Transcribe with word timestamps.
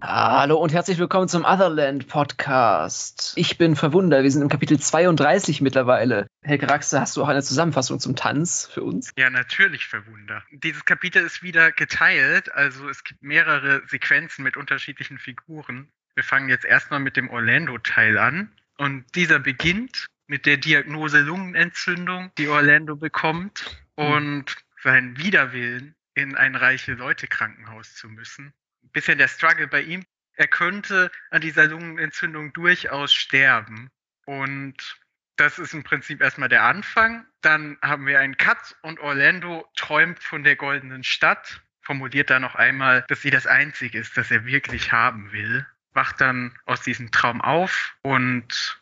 Hallo 0.00 0.56
und 0.56 0.72
herzlich 0.72 0.98
willkommen 0.98 1.28
zum 1.28 1.44
Otherland 1.44 2.08
Podcast. 2.08 3.34
Ich 3.36 3.58
bin 3.58 3.76
verwundert, 3.76 4.22
wir 4.22 4.30
sind 4.30 4.40
im 4.40 4.48
Kapitel 4.48 4.80
32 4.80 5.60
mittlerweile. 5.60 6.26
Helge 6.42 6.70
Raxe, 6.70 6.98
hast 6.98 7.18
du 7.18 7.22
auch 7.22 7.28
eine 7.28 7.42
Zusammenfassung 7.42 8.00
zum 8.00 8.16
Tanz 8.16 8.66
für 8.72 8.82
uns? 8.82 9.12
Ja, 9.18 9.28
natürlich 9.28 9.84
verwundert. 9.84 10.42
Dieses 10.52 10.86
Kapitel 10.86 11.22
ist 11.22 11.42
wieder 11.42 11.70
geteilt, 11.70 12.50
also 12.54 12.88
es 12.88 13.04
gibt 13.04 13.22
mehrere 13.22 13.82
Sequenzen 13.88 14.44
mit 14.44 14.56
unterschiedlichen 14.56 15.18
Figuren. 15.18 15.88
Wir 16.14 16.24
fangen 16.24 16.48
jetzt 16.48 16.64
erstmal 16.64 17.00
mit 17.00 17.18
dem 17.18 17.28
Orlando-Teil 17.28 18.16
an 18.16 18.50
und 18.78 19.04
dieser 19.14 19.38
beginnt 19.38 20.06
mit 20.26 20.46
der 20.46 20.56
Diagnose 20.56 21.20
Lungenentzündung, 21.20 22.30
die 22.38 22.48
Orlando 22.48 22.96
bekommt 22.96 23.82
und 23.96 24.56
seinen 24.82 25.16
Widerwillen 25.16 25.94
in 26.14 26.34
ein 26.36 26.54
reiche 26.54 26.92
Leute 26.92 27.26
Krankenhaus 27.26 27.94
zu 27.94 28.08
müssen. 28.08 28.52
Ein 28.82 28.90
bisschen 28.92 29.18
der 29.18 29.28
Struggle 29.28 29.68
bei 29.68 29.82
ihm. 29.82 30.04
Er 30.34 30.48
könnte 30.48 31.10
an 31.30 31.40
dieser 31.40 31.66
Lungenentzündung 31.66 32.52
durchaus 32.52 33.12
sterben. 33.12 33.90
Und 34.24 35.00
das 35.36 35.58
ist 35.58 35.74
im 35.74 35.82
Prinzip 35.82 36.20
erstmal 36.20 36.48
der 36.48 36.64
Anfang. 36.64 37.26
Dann 37.40 37.78
haben 37.82 38.06
wir 38.06 38.20
einen 38.20 38.36
Cut 38.36 38.76
und 38.82 39.00
Orlando 39.00 39.66
träumt 39.76 40.22
von 40.22 40.44
der 40.44 40.56
goldenen 40.56 41.04
Stadt, 41.04 41.62
formuliert 41.80 42.30
da 42.30 42.38
noch 42.38 42.54
einmal, 42.54 43.04
dass 43.08 43.22
sie 43.22 43.30
das 43.30 43.46
Einzige 43.46 43.98
ist, 43.98 44.16
das 44.16 44.30
er 44.30 44.44
wirklich 44.44 44.92
haben 44.92 45.32
will, 45.32 45.66
wacht 45.92 46.20
dann 46.20 46.56
aus 46.66 46.82
diesem 46.82 47.10
Traum 47.10 47.40
auf 47.40 47.96
und 48.02 48.80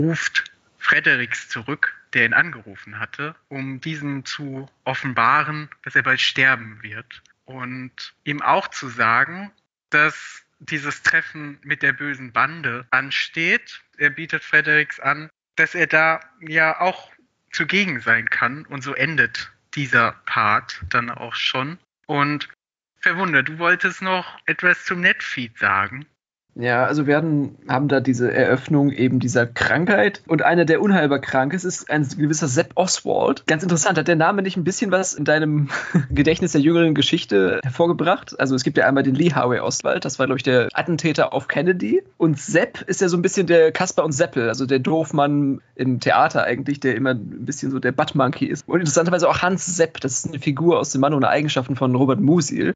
ruft 0.00 0.50
Fredericks 0.78 1.48
zurück, 1.48 1.94
der 2.14 2.26
ihn 2.26 2.34
angerufen 2.34 2.98
hatte, 2.98 3.34
um 3.48 3.80
diesem 3.80 4.24
zu 4.24 4.68
offenbaren, 4.84 5.68
dass 5.82 5.96
er 5.96 6.02
bald 6.02 6.20
sterben 6.20 6.82
wird. 6.82 7.22
Und 7.44 8.14
ihm 8.24 8.42
auch 8.42 8.68
zu 8.68 8.88
sagen, 8.88 9.50
dass 9.90 10.42
dieses 10.58 11.02
Treffen 11.02 11.58
mit 11.62 11.82
der 11.82 11.92
bösen 11.92 12.32
Bande 12.32 12.86
ansteht. 12.90 13.82
Er 13.98 14.10
bietet 14.10 14.44
Fredericks 14.44 15.00
an, 15.00 15.28
dass 15.56 15.74
er 15.74 15.86
da 15.86 16.20
ja 16.40 16.80
auch 16.80 17.10
zugegen 17.50 18.00
sein 18.00 18.30
kann. 18.30 18.64
Und 18.66 18.82
so 18.82 18.94
endet 18.94 19.52
dieser 19.74 20.12
Part 20.26 20.80
dann 20.88 21.10
auch 21.10 21.34
schon. 21.34 21.78
Und 22.06 22.48
verwundert, 23.00 23.48
du 23.48 23.58
wolltest 23.58 24.02
noch 24.02 24.38
etwas 24.46 24.84
zum 24.84 25.00
Netfeed 25.00 25.58
sagen. 25.58 26.06
Ja, 26.54 26.84
also 26.84 27.06
wir 27.06 27.16
haben, 27.16 27.56
haben 27.66 27.88
da 27.88 28.00
diese 28.00 28.30
Eröffnung 28.30 28.90
eben 28.90 29.20
dieser 29.20 29.46
Krankheit 29.46 30.22
und 30.26 30.42
einer, 30.42 30.66
der 30.66 30.82
unheilbar 30.82 31.18
krank 31.18 31.54
ist, 31.54 31.64
ist 31.64 31.90
ein 31.90 32.06
gewisser 32.16 32.46
Sepp 32.46 32.72
Oswald. 32.74 33.46
Ganz 33.46 33.62
interessant, 33.62 33.96
hat 33.96 34.08
der 34.08 34.16
Name 34.16 34.42
nicht 34.42 34.58
ein 34.58 34.64
bisschen 34.64 34.90
was 34.90 35.14
in 35.14 35.24
deinem 35.24 35.70
Gedächtnis 36.10 36.52
der 36.52 36.60
jüngeren 36.60 36.94
Geschichte 36.94 37.60
hervorgebracht? 37.62 38.38
Also 38.38 38.54
es 38.54 38.64
gibt 38.64 38.76
ja 38.76 38.86
einmal 38.86 39.02
den 39.02 39.14
Lee 39.14 39.32
Harvey 39.32 39.60
Oswald, 39.60 40.04
das 40.04 40.18
war 40.18 40.26
glaube 40.26 40.38
ich 40.38 40.42
der 40.42 40.68
Attentäter 40.74 41.32
auf 41.32 41.48
Kennedy 41.48 42.02
und 42.18 42.38
Sepp 42.38 42.82
ist 42.82 43.00
ja 43.00 43.08
so 43.08 43.16
ein 43.16 43.22
bisschen 43.22 43.46
der 43.46 43.72
Kasper 43.72 44.04
und 44.04 44.12
Seppel, 44.12 44.48
also 44.48 44.66
der 44.66 44.78
Doofmann 44.78 45.62
im 45.74 46.00
Theater 46.00 46.44
eigentlich, 46.44 46.80
der 46.80 46.96
immer 46.96 47.10
ein 47.10 47.46
bisschen 47.46 47.70
so 47.70 47.78
der 47.78 47.92
Buttmonkey 47.92 48.46
ist. 48.46 48.68
Und 48.68 48.80
interessanterweise 48.80 49.28
auch 49.28 49.40
Hans 49.40 49.76
Sepp, 49.76 50.00
das 50.00 50.18
ist 50.18 50.28
eine 50.28 50.38
Figur 50.38 50.78
aus 50.78 50.90
dem 50.90 51.00
Mann 51.00 51.14
ohne 51.14 51.28
Eigenschaften 51.28 51.76
von 51.76 51.94
Robert 51.94 52.20
Musil 52.20 52.74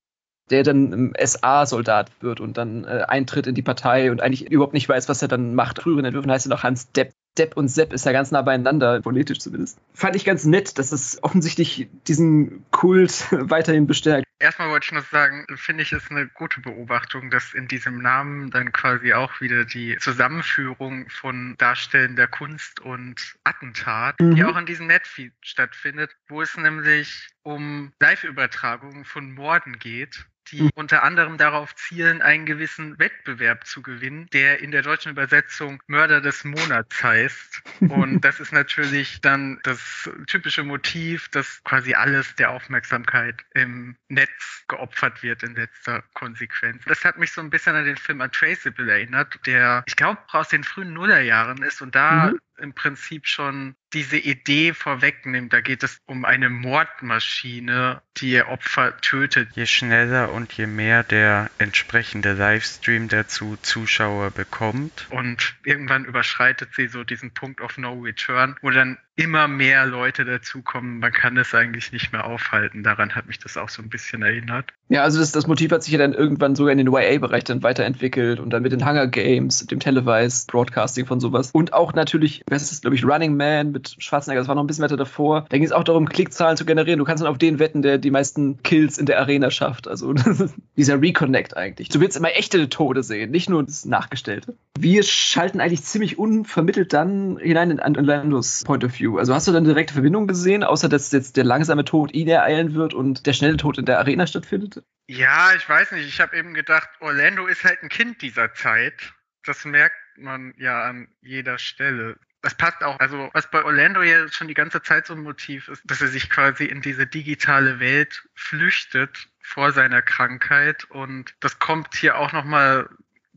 der 0.50 0.62
dann 0.62 1.12
SA-Soldat 1.20 2.10
wird 2.20 2.40
und 2.40 2.56
dann 2.56 2.84
äh, 2.84 3.04
eintritt 3.08 3.46
in 3.46 3.54
die 3.54 3.62
Partei 3.62 4.10
und 4.10 4.20
eigentlich 4.20 4.50
überhaupt 4.50 4.74
nicht 4.74 4.88
weiß, 4.88 5.08
was 5.08 5.22
er 5.22 5.28
dann 5.28 5.54
macht. 5.54 5.82
Früheren 5.82 6.04
Entwürfen 6.04 6.30
heißt 6.30 6.46
er 6.46 6.50
noch 6.50 6.62
Hans 6.62 6.92
Depp. 6.92 7.12
Depp 7.36 7.56
und 7.56 7.68
Sepp 7.68 7.92
ist 7.92 8.06
ja 8.06 8.12
ganz 8.12 8.30
nah 8.30 8.40
beieinander, 8.42 9.00
politisch 9.02 9.40
zumindest. 9.40 9.78
Fand 9.92 10.16
ich 10.16 10.24
ganz 10.24 10.44
nett, 10.46 10.78
dass 10.78 10.92
es 10.92 11.22
offensichtlich 11.22 11.88
diesen 12.06 12.64
Kult 12.70 13.26
weiterhin 13.30 13.86
bestärkt. 13.86 14.26
Erstmal 14.38 14.68
wollte 14.70 14.86
ich 14.86 14.92
noch 14.92 15.06
sagen, 15.10 15.46
finde 15.56 15.82
ich 15.82 15.92
es 15.92 16.10
eine 16.10 16.26
gute 16.28 16.60
Beobachtung, 16.60 17.30
dass 17.30 17.54
in 17.54 17.68
diesem 17.68 18.02
Namen 18.02 18.50
dann 18.50 18.72
quasi 18.72 19.14
auch 19.14 19.40
wieder 19.40 19.64
die 19.64 19.96
Zusammenführung 19.98 21.08
von 21.08 21.54
darstellender 21.58 22.26
Kunst 22.26 22.80
und 22.80 23.36
Attentat, 23.44 24.20
mhm. 24.20 24.34
die 24.34 24.44
auch 24.44 24.56
in 24.56 24.66
diesem 24.66 24.86
Netfeed 24.86 25.32
stattfindet, 25.40 26.16
wo 26.28 26.42
es 26.42 26.56
nämlich 26.56 27.28
um 27.42 27.92
Live-Übertragungen 28.00 29.04
von 29.04 29.32
Morden 29.32 29.78
geht 29.78 30.26
die 30.50 30.70
unter 30.74 31.02
anderem 31.02 31.38
darauf 31.38 31.74
zielen, 31.74 32.22
einen 32.22 32.46
gewissen 32.46 32.98
Wettbewerb 32.98 33.66
zu 33.66 33.82
gewinnen, 33.82 34.28
der 34.32 34.60
in 34.60 34.70
der 34.70 34.82
deutschen 34.82 35.12
Übersetzung 35.12 35.82
Mörder 35.86 36.20
des 36.20 36.44
Monats 36.44 37.02
heißt. 37.02 37.62
Und 37.80 38.20
das 38.24 38.40
ist 38.40 38.52
natürlich 38.52 39.20
dann 39.20 39.60
das 39.62 40.08
typische 40.26 40.64
Motiv, 40.64 41.28
dass 41.28 41.62
quasi 41.64 41.94
alles 41.94 42.34
der 42.36 42.50
Aufmerksamkeit 42.50 43.44
im 43.54 43.96
Netz 44.08 44.64
geopfert 44.68 45.22
wird 45.22 45.42
in 45.42 45.54
letzter 45.54 46.02
Konsequenz. 46.14 46.82
Das 46.86 47.04
hat 47.04 47.18
mich 47.18 47.32
so 47.32 47.40
ein 47.40 47.50
bisschen 47.50 47.76
an 47.76 47.84
den 47.84 47.96
Film 47.96 48.20
Untraceable 48.20 48.90
erinnert, 48.90 49.38
der, 49.46 49.84
ich 49.86 49.96
glaube, 49.96 50.20
aus 50.32 50.48
den 50.48 50.64
frühen 50.64 50.92
Nullerjahren 50.92 51.62
ist 51.62 51.82
und 51.82 51.94
da 51.94 52.32
mhm 52.32 52.38
im 52.58 52.72
Prinzip 52.72 53.26
schon 53.26 53.76
diese 53.92 54.16
Idee 54.18 54.74
vorwegnimmt. 54.74 55.52
Da 55.52 55.60
geht 55.60 55.82
es 55.82 56.00
um 56.06 56.24
eine 56.24 56.50
Mordmaschine, 56.50 58.02
die 58.16 58.32
ihr 58.32 58.48
Opfer 58.48 58.96
tötet. 59.00 59.50
Je 59.54 59.66
schneller 59.66 60.32
und 60.32 60.52
je 60.52 60.66
mehr 60.66 61.02
der 61.02 61.50
entsprechende 61.58 62.32
Livestream 62.32 63.08
dazu 63.08 63.56
Zuschauer 63.62 64.30
bekommt. 64.30 65.06
Und 65.10 65.56
irgendwann 65.64 66.04
überschreitet 66.04 66.74
sie 66.74 66.88
so 66.88 67.04
diesen 67.04 67.32
Punkt 67.32 67.60
of 67.60 67.78
No 67.78 68.00
Return, 68.00 68.56
wo 68.60 68.70
dann 68.70 68.98
immer 69.16 69.48
mehr 69.48 69.86
Leute 69.86 70.26
dazukommen. 70.26 70.98
Man 70.98 71.10
kann 71.10 71.36
es 71.38 71.54
eigentlich 71.54 71.90
nicht 71.90 72.12
mehr 72.12 72.26
aufhalten. 72.26 72.82
Daran 72.82 73.14
hat 73.14 73.26
mich 73.26 73.38
das 73.38 73.56
auch 73.56 73.70
so 73.70 73.82
ein 73.82 73.88
bisschen 73.88 74.22
erinnert. 74.22 74.72
Ja, 74.88 75.02
also 75.02 75.18
das, 75.18 75.32
das 75.32 75.46
Motiv 75.46 75.72
hat 75.72 75.82
sich 75.82 75.92
ja 75.92 75.98
dann 75.98 76.12
irgendwann 76.12 76.54
sogar 76.54 76.70
in 76.70 76.78
den 76.78 76.86
YA-Bereich 76.86 77.42
dann 77.44 77.62
weiterentwickelt 77.62 78.38
und 78.38 78.50
dann 78.50 78.62
mit 78.62 78.72
den 78.72 78.86
Hunger 78.86 79.06
Games, 79.06 79.66
dem 79.66 79.80
Televised 79.80 80.48
Broadcasting 80.48 81.06
von 81.06 81.18
sowas. 81.18 81.50
Und 81.52 81.72
auch 81.72 81.94
natürlich, 81.94 82.42
was 82.48 82.62
ist 82.62 82.72
das, 82.72 82.80
glaube 82.82 82.94
ich, 82.94 83.04
Running 83.04 83.36
Man 83.36 83.72
mit 83.72 83.96
Schwarzenegger, 83.98 84.40
das 84.40 84.48
war 84.48 84.54
noch 84.54 84.62
ein 84.62 84.66
bisschen 84.66 84.84
weiter 84.84 84.98
davor. 84.98 85.46
Da 85.48 85.56
ging 85.56 85.64
es 85.64 85.72
auch 85.72 85.82
darum, 85.82 86.08
Klickzahlen 86.08 86.58
zu 86.58 86.66
generieren. 86.66 86.98
Du 86.98 87.04
kannst 87.04 87.22
dann 87.22 87.30
auf 87.30 87.38
den 87.38 87.58
wetten, 87.58 87.80
der 87.80 87.96
die 87.96 88.10
meisten 88.10 88.62
Kills 88.62 88.98
in 88.98 89.06
der 89.06 89.18
Arena 89.18 89.50
schafft. 89.50 89.88
Also 89.88 90.14
dieser 90.76 91.00
Reconnect 91.00 91.56
eigentlich. 91.56 91.88
Du 91.88 92.00
willst 92.00 92.18
immer 92.18 92.36
echte 92.36 92.68
Tode 92.68 93.02
sehen, 93.02 93.30
nicht 93.30 93.48
nur 93.48 93.64
das 93.64 93.86
Nachgestellte. 93.86 94.54
Wir 94.78 95.02
schalten 95.02 95.60
eigentlich 95.60 95.84
ziemlich 95.84 96.18
unvermittelt 96.18 96.92
dann 96.92 97.38
hinein 97.38 97.70
in 97.70 97.80
Orlandos 97.80 98.62
Point 98.64 98.84
of 98.84 99.00
View 99.00 99.05
Review? 99.06 99.18
Also 99.18 99.34
hast 99.34 99.48
du 99.48 99.52
dann 99.52 99.64
direkte 99.64 99.94
Verbindung 99.94 100.26
gesehen, 100.26 100.64
außer 100.64 100.88
dass 100.88 101.12
jetzt 101.12 101.36
der 101.36 101.44
langsame 101.44 101.84
Tod 101.84 102.12
ihn 102.12 102.28
ereilen 102.28 102.74
wird 102.74 102.94
und 102.94 103.26
der 103.26 103.32
schnelle 103.32 103.56
Tod 103.56 103.78
in 103.78 103.84
der 103.84 103.98
Arena 103.98 104.26
stattfindet? 104.26 104.82
Ja, 105.08 105.54
ich 105.54 105.68
weiß 105.68 105.92
nicht. 105.92 106.08
Ich 106.08 106.20
habe 106.20 106.36
eben 106.36 106.54
gedacht, 106.54 106.88
Orlando 107.00 107.46
ist 107.46 107.64
halt 107.64 107.82
ein 107.82 107.88
Kind 107.88 108.22
dieser 108.22 108.52
Zeit. 108.54 109.12
Das 109.44 109.64
merkt 109.64 109.96
man 110.16 110.54
ja 110.56 110.84
an 110.84 111.08
jeder 111.20 111.58
Stelle. 111.58 112.16
Das 112.42 112.54
passt 112.54 112.82
auch. 112.82 113.00
Also, 113.00 113.30
was 113.32 113.50
bei 113.50 113.64
Orlando 113.64 114.02
ja 114.02 114.28
schon 114.28 114.48
die 114.48 114.54
ganze 114.54 114.82
Zeit 114.82 115.06
so 115.06 115.14
ein 115.14 115.22
Motiv 115.22 115.68
ist, 115.68 115.82
dass 115.84 116.00
er 116.00 116.08
sich 116.08 116.30
quasi 116.30 116.64
in 116.64 116.80
diese 116.80 117.06
digitale 117.06 117.80
Welt 117.80 118.24
flüchtet 118.34 119.28
vor 119.40 119.72
seiner 119.72 120.02
Krankheit. 120.02 120.84
Und 120.90 121.34
das 121.40 121.58
kommt 121.58 121.94
hier 121.94 122.18
auch 122.18 122.32
nochmal 122.32 122.88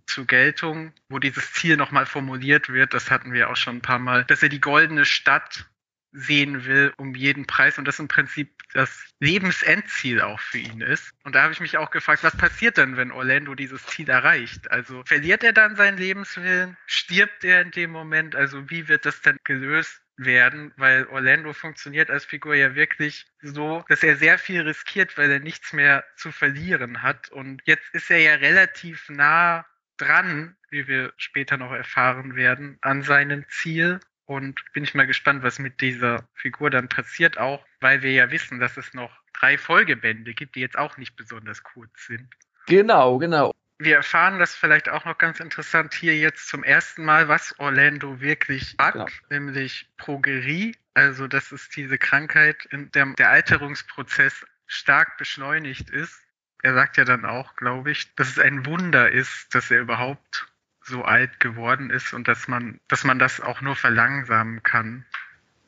zu 0.09 0.25
Geltung, 0.25 0.91
wo 1.07 1.19
dieses 1.19 1.53
Ziel 1.53 1.77
nochmal 1.77 2.05
formuliert 2.05 2.69
wird. 2.69 2.93
Das 2.93 3.09
hatten 3.09 3.33
wir 3.33 3.49
auch 3.49 3.55
schon 3.55 3.77
ein 3.77 3.81
paar 3.81 3.99
Mal, 3.99 4.25
dass 4.25 4.43
er 4.43 4.49
die 4.49 4.61
goldene 4.61 5.05
Stadt 5.05 5.65
sehen 6.11 6.65
will 6.65 6.91
um 6.97 7.13
jeden 7.13 7.45
Preis 7.45 7.77
und 7.77 7.85
das 7.85 7.99
im 7.99 8.07
Prinzip 8.07 8.63
das 8.73 9.05
Lebensendziel 9.19 10.21
auch 10.21 10.39
für 10.39 10.57
ihn 10.57 10.81
ist. 10.81 11.11
Und 11.23 11.35
da 11.35 11.43
habe 11.43 11.53
ich 11.53 11.59
mich 11.59 11.77
auch 11.77 11.91
gefragt, 11.91 12.23
was 12.23 12.35
passiert 12.35 12.77
denn, 12.77 12.97
wenn 12.97 13.11
Orlando 13.11 13.53
dieses 13.53 13.85
Ziel 13.85 14.09
erreicht? 14.09 14.71
Also 14.71 15.03
verliert 15.05 15.43
er 15.43 15.53
dann 15.53 15.75
seinen 15.75 15.97
Lebenswillen? 15.97 16.77
Stirbt 16.87 17.43
er 17.43 17.61
in 17.61 17.71
dem 17.71 17.91
Moment? 17.91 18.35
Also 18.35 18.69
wie 18.69 18.87
wird 18.87 19.05
das 19.05 19.21
denn 19.21 19.37
gelöst? 19.43 20.01
werden, 20.19 20.73
weil 20.75 21.07
Orlando 21.07 21.53
funktioniert 21.53 22.09
als 22.09 22.25
Figur 22.25 22.53
ja 22.53 22.75
wirklich 22.75 23.25
so, 23.41 23.83
dass 23.87 24.03
er 24.03 24.17
sehr 24.17 24.37
viel 24.37 24.61
riskiert, 24.61 25.17
weil 25.17 25.31
er 25.31 25.39
nichts 25.39 25.71
mehr 25.71 26.03
zu 26.17 26.31
verlieren 26.31 27.01
hat. 27.01 27.29
Und 27.29 27.61
jetzt 27.65 27.89
ist 27.93 28.11
er 28.11 28.19
ja 28.19 28.35
relativ 28.35 29.09
nah 29.09 29.65
dran, 30.01 30.55
wie 30.69 30.87
wir 30.87 31.13
später 31.17 31.57
noch 31.57 31.71
erfahren 31.71 32.35
werden, 32.35 32.77
an 32.81 33.03
seinem 33.03 33.45
Ziel. 33.49 33.99
Und 34.25 34.61
bin 34.73 34.83
ich 34.83 34.93
mal 34.93 35.07
gespannt, 35.07 35.41
was 35.41 35.57
mit 35.57 35.81
dieser 35.81 36.27
Figur 36.35 36.69
dann 36.69 36.87
passiert, 36.87 37.39
auch 37.39 37.65
weil 37.79 38.03
wir 38.03 38.11
ja 38.11 38.29
wissen, 38.29 38.59
dass 38.59 38.77
es 38.77 38.93
noch 38.93 39.11
drei 39.33 39.57
Folgebände 39.57 40.33
gibt, 40.33 40.55
die 40.55 40.59
jetzt 40.59 40.77
auch 40.77 40.97
nicht 40.97 41.15
besonders 41.15 41.63
kurz 41.63 42.05
sind. 42.05 42.27
Genau, 42.67 43.17
genau. 43.17 43.53
Wir 43.79 43.95
erfahren 43.95 44.37
das 44.37 44.53
vielleicht 44.53 44.89
auch 44.89 45.05
noch 45.05 45.17
ganz 45.17 45.39
interessant 45.39 45.93
hier 45.93 46.15
jetzt 46.15 46.47
zum 46.47 46.63
ersten 46.63 47.05
Mal, 47.05 47.27
was 47.27 47.57
Orlando 47.59 48.19
wirklich 48.21 48.75
hat, 48.77 48.93
genau. 48.93 49.07
nämlich 49.29 49.89
Progerie. 49.97 50.75
Also, 50.93 51.27
das 51.27 51.51
ist 51.51 51.75
diese 51.75 51.97
Krankheit, 51.97 52.65
in 52.71 52.91
der 52.91 53.07
der 53.17 53.29
Alterungsprozess 53.31 54.45
stark 54.67 55.17
beschleunigt 55.17 55.89
ist 55.89 56.21
er 56.61 56.73
sagt 56.73 56.97
ja 56.97 57.05
dann 57.05 57.25
auch, 57.25 57.55
glaube 57.55 57.91
ich, 57.91 58.13
dass 58.15 58.29
es 58.29 58.39
ein 58.39 58.65
Wunder 58.65 59.11
ist, 59.11 59.53
dass 59.53 59.71
er 59.71 59.79
überhaupt 59.79 60.47
so 60.81 61.03
alt 61.03 61.39
geworden 61.39 61.89
ist 61.89 62.13
und 62.13 62.27
dass 62.27 62.47
man, 62.47 62.79
dass 62.87 63.03
man 63.03 63.19
das 63.19 63.41
auch 63.41 63.61
nur 63.61 63.75
verlangsamen 63.75 64.63
kann. 64.63 65.05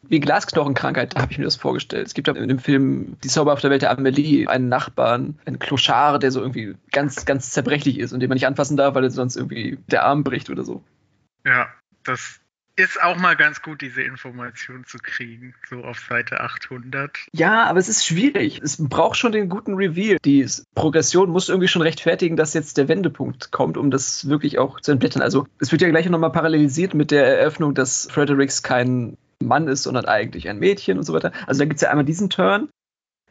Wie 0.04 0.20
Glasknochenkrankheit, 0.20 1.16
da 1.16 1.22
habe 1.22 1.32
ich 1.32 1.38
mir 1.38 1.44
das 1.44 1.56
vorgestellt. 1.56 2.08
Es 2.08 2.16
gibt 2.16 2.28
in 2.28 2.48
dem 2.48 2.58
Film 2.58 3.18
Die 3.24 3.28
Zauber 3.28 3.54
auf 3.54 3.62
der 3.62 3.70
Welt 3.70 3.84
der 3.84 3.92
Amelie 3.92 4.48
einen 4.48 4.68
Nachbarn, 4.68 5.40
einen 5.46 5.60
Clochard, 5.60 6.24
der 6.24 6.32
so 6.32 6.42
irgendwie 6.42 6.76
ganz, 6.92 7.26
ganz 7.26 7.52
zerbrechlich 7.52 8.00
ist 8.00 8.12
und 8.12 8.20
den 8.20 8.28
man 8.28 8.36
nicht 8.36 8.48
anfassen 8.48 8.78
darf, 8.78 8.96
weil 8.96 9.04
er 9.04 9.12
sonst 9.12 9.36
irgendwie 9.36 9.78
der 9.88 10.04
Arm 10.04 10.24
bricht 10.24 10.50
oder 10.50 10.64
so. 10.64 10.84
Ja, 11.46 11.72
das 12.04 12.42
ist 12.76 13.02
auch 13.02 13.18
mal 13.18 13.36
ganz 13.36 13.62
gut, 13.62 13.82
diese 13.82 14.02
Information 14.02 14.86
zu 14.86 14.98
kriegen, 14.98 15.54
so 15.70 15.84
auf 15.84 16.00
Seite 16.00 16.40
800. 16.40 17.18
Ja, 17.34 17.66
aber 17.66 17.80
es 17.80 17.90
ist 17.90 18.06
schwierig. 18.06 18.62
Es 18.64 18.78
braucht 18.78 19.18
schon 19.18 19.32
den 19.32 19.50
guten 19.50 19.76
Reveal. 19.76 20.18
Die 20.24 20.48
Progression 20.76 21.30
muss 21.30 21.50
irgendwie 21.50 21.68
schon 21.68 21.82
rechtfertigen, 21.82 22.38
dass 22.38 22.54
jetzt 22.54 22.78
der 22.78 22.88
Wendepunkt 22.88 23.52
kommt, 23.52 23.78
um 23.78 23.92
das 23.92 24.28
wirklich 24.28 24.60
auch 24.60 24.80
zu 24.80 24.92
entblättern. 24.92 25.22
Also 25.22 25.48
es 25.60 25.72
wird 25.72 25.82
ja 25.82 25.90
gleich 25.90 26.10
nochmal 26.10 26.32
parallelisiert 26.32 26.94
mit 26.94 27.12
der 27.12 27.26
Eröffnung, 27.40 27.74
dass 27.74 28.08
Fredericks 28.12 28.64
kein 28.64 29.18
Mann 29.40 29.68
ist, 29.68 29.84
sondern 29.84 30.06
eigentlich 30.06 30.48
ein 30.50 30.60
Mädchen 30.60 30.98
und 30.98 31.04
so 31.04 31.14
weiter. 31.14 31.32
Also 31.48 31.60
da 31.60 31.66
gibt 31.66 31.78
es 31.78 31.82
ja 31.82 31.90
einmal 31.90 32.06
diesen 32.06 32.30
Turn. 32.30 32.70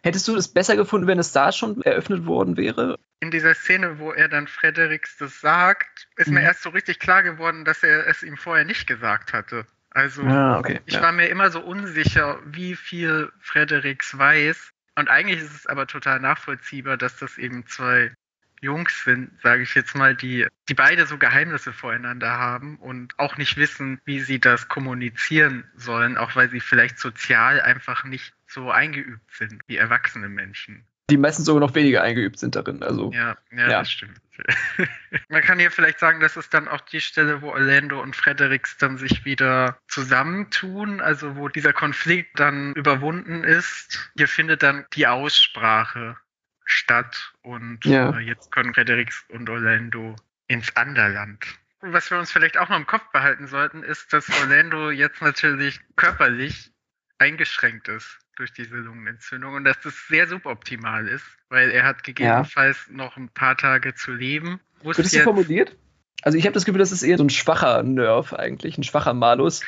Hättest 0.03 0.29
du 0.29 0.37
es 0.37 0.49
besser 0.53 0.77
gefunden, 0.77 1.07
wenn 1.07 1.19
es 1.19 1.33
da 1.33 1.53
schon 1.53 1.83
eröffnet 1.83 2.27
worden 2.27 2.57
wäre? 2.57 2.99
In 3.21 3.31
dieser 3.31 3.55
Szene, 3.55 3.99
wo 3.99 4.13
er 4.13 4.29
dann 4.29 4.47
Fredericks 4.47 5.19
das 5.19 5.41
sagt, 5.41 6.09
ist 6.17 6.29
mhm. 6.29 6.35
mir 6.35 6.43
erst 6.43 6.63
so 6.63 6.71
richtig 6.71 6.99
klar 6.99 7.23
geworden, 7.23 7.65
dass 7.65 7.83
er 7.83 8.07
es 8.07 8.23
ihm 8.23 8.37
vorher 8.37 8.65
nicht 8.65 8.87
gesagt 8.87 9.33
hatte. 9.33 9.67
Also 9.91 10.23
ah, 10.23 10.59
okay. 10.59 10.81
ich 10.87 10.95
ja. 10.95 11.03
war 11.03 11.13
mir 11.13 11.29
immer 11.29 11.51
so 11.51 11.61
unsicher, 11.61 12.39
wie 12.47 12.77
viel 12.77 13.31
Fredericks 13.41 14.17
weiß. 14.17 14.71
Und 14.95 15.11
eigentlich 15.11 15.41
ist 15.41 15.55
es 15.55 15.67
aber 15.67 15.87
total 15.87 16.21
nachvollziehbar, 16.21 16.97
dass 16.97 17.17
das 17.17 17.39
eben 17.39 17.67
zwei 17.67 18.13
Jungs 18.61 19.05
sind, 19.05 19.31
sage 19.43 19.63
ich 19.63 19.75
jetzt 19.75 19.95
mal, 19.95 20.15
die, 20.15 20.47
die 20.69 20.75
beide 20.75 21.07
so 21.07 21.17
Geheimnisse 21.19 21.73
voreinander 21.73 22.39
haben 22.39 22.77
und 22.77 23.19
auch 23.19 23.37
nicht 23.39 23.57
wissen, 23.57 24.01
wie 24.05 24.21
sie 24.21 24.39
das 24.39 24.69
kommunizieren 24.69 25.65
sollen, 25.75 26.19
auch 26.19 26.37
weil 26.37 26.51
sie 26.51 26.61
vielleicht 26.61 26.99
sozial 26.99 27.61
einfach 27.61 28.05
nicht 28.05 28.35
so 28.51 28.71
eingeübt 28.71 29.33
sind 29.33 29.63
wie 29.67 29.77
erwachsene 29.77 30.29
Menschen. 30.29 30.85
Die 31.11 31.17
meistens 31.17 31.47
sogar 31.47 31.61
noch 31.61 31.75
weniger 31.75 32.03
eingeübt 32.03 32.39
sind 32.39 32.55
darin. 32.55 32.83
Also, 32.83 33.11
ja, 33.13 33.37
ja, 33.51 33.59
ja. 33.59 33.69
das 33.81 33.91
stimmt. 33.91 34.21
Man 35.29 35.43
kann 35.43 35.59
hier 35.59 35.71
vielleicht 35.71 35.99
sagen, 35.99 36.21
das 36.21 36.37
ist 36.37 36.55
dann 36.55 36.69
auch 36.69 36.81
die 36.81 37.01
Stelle, 37.01 37.43
wo 37.43 37.51
Orlando 37.51 38.01
und 38.01 38.15
Fredericks 38.15 38.79
dann 38.79 38.97
sich 38.97 39.25
wieder 39.25 39.79
zusammentun, 39.89 41.01
also 41.01 41.37
wo 41.37 41.49
dieser 41.49 41.73
Konflikt 41.73 42.39
dann 42.39 42.73
überwunden 42.75 43.43
ist. 43.43 44.11
Hier 44.17 44.29
findet 44.29 44.63
dann 44.63 44.87
die 44.95 45.09
Aussprache 45.09 46.17
statt 46.65 47.33
und 47.43 47.85
ja. 47.85 48.17
äh, 48.17 48.21
jetzt 48.21 48.53
können 48.53 48.73
Fredericks 48.73 49.25
und 49.29 49.51
Orlando 49.51 50.15
ins 50.47 50.75
Anderland. 50.77 51.45
Was 51.81 52.11
wir 52.11 52.19
uns 52.19 52.31
vielleicht 52.31 52.59
auch 52.59 52.69
noch 52.69 52.77
im 52.77 52.87
Kopf 52.87 53.11
behalten 53.11 53.49
sollten, 53.49 53.83
ist, 53.83 54.13
dass 54.13 54.31
Orlando 54.43 54.91
jetzt 54.91 55.23
natürlich 55.23 55.81
körperlich 55.97 56.71
eingeschränkt 57.19 57.89
ist 57.89 58.19
durch 58.41 58.53
diese 58.53 58.77
Lungenentzündung 58.77 59.55
und 59.55 59.65
dass 59.65 59.81
das 59.81 59.95
sehr 60.09 60.27
suboptimal 60.27 61.07
ist, 61.07 61.25
weil 61.49 61.71
er 61.71 61.85
hat 61.85 62.03
gegebenenfalls 62.03 62.87
ja. 62.89 62.97
noch 62.97 63.17
ein 63.17 63.29
paar 63.29 63.57
Tage 63.57 63.95
zu 63.95 64.13
leben. 64.13 64.61
Wird 64.83 64.99
das 64.99 65.11
so 65.11 65.21
formuliert? 65.21 65.77
Also 66.23 66.37
ich 66.37 66.45
habe 66.45 66.55
das 66.55 66.65
Gefühl, 66.65 66.79
das 66.79 66.93
ist 66.93 67.03
eher 67.03 67.19
so 67.19 67.25
ein 67.25 67.31
schwacher 67.31 67.83
Nerv 67.83 68.33
eigentlich, 68.33 68.77
ein 68.79 68.83
schwacher 68.83 69.15
Malus. 69.15 69.63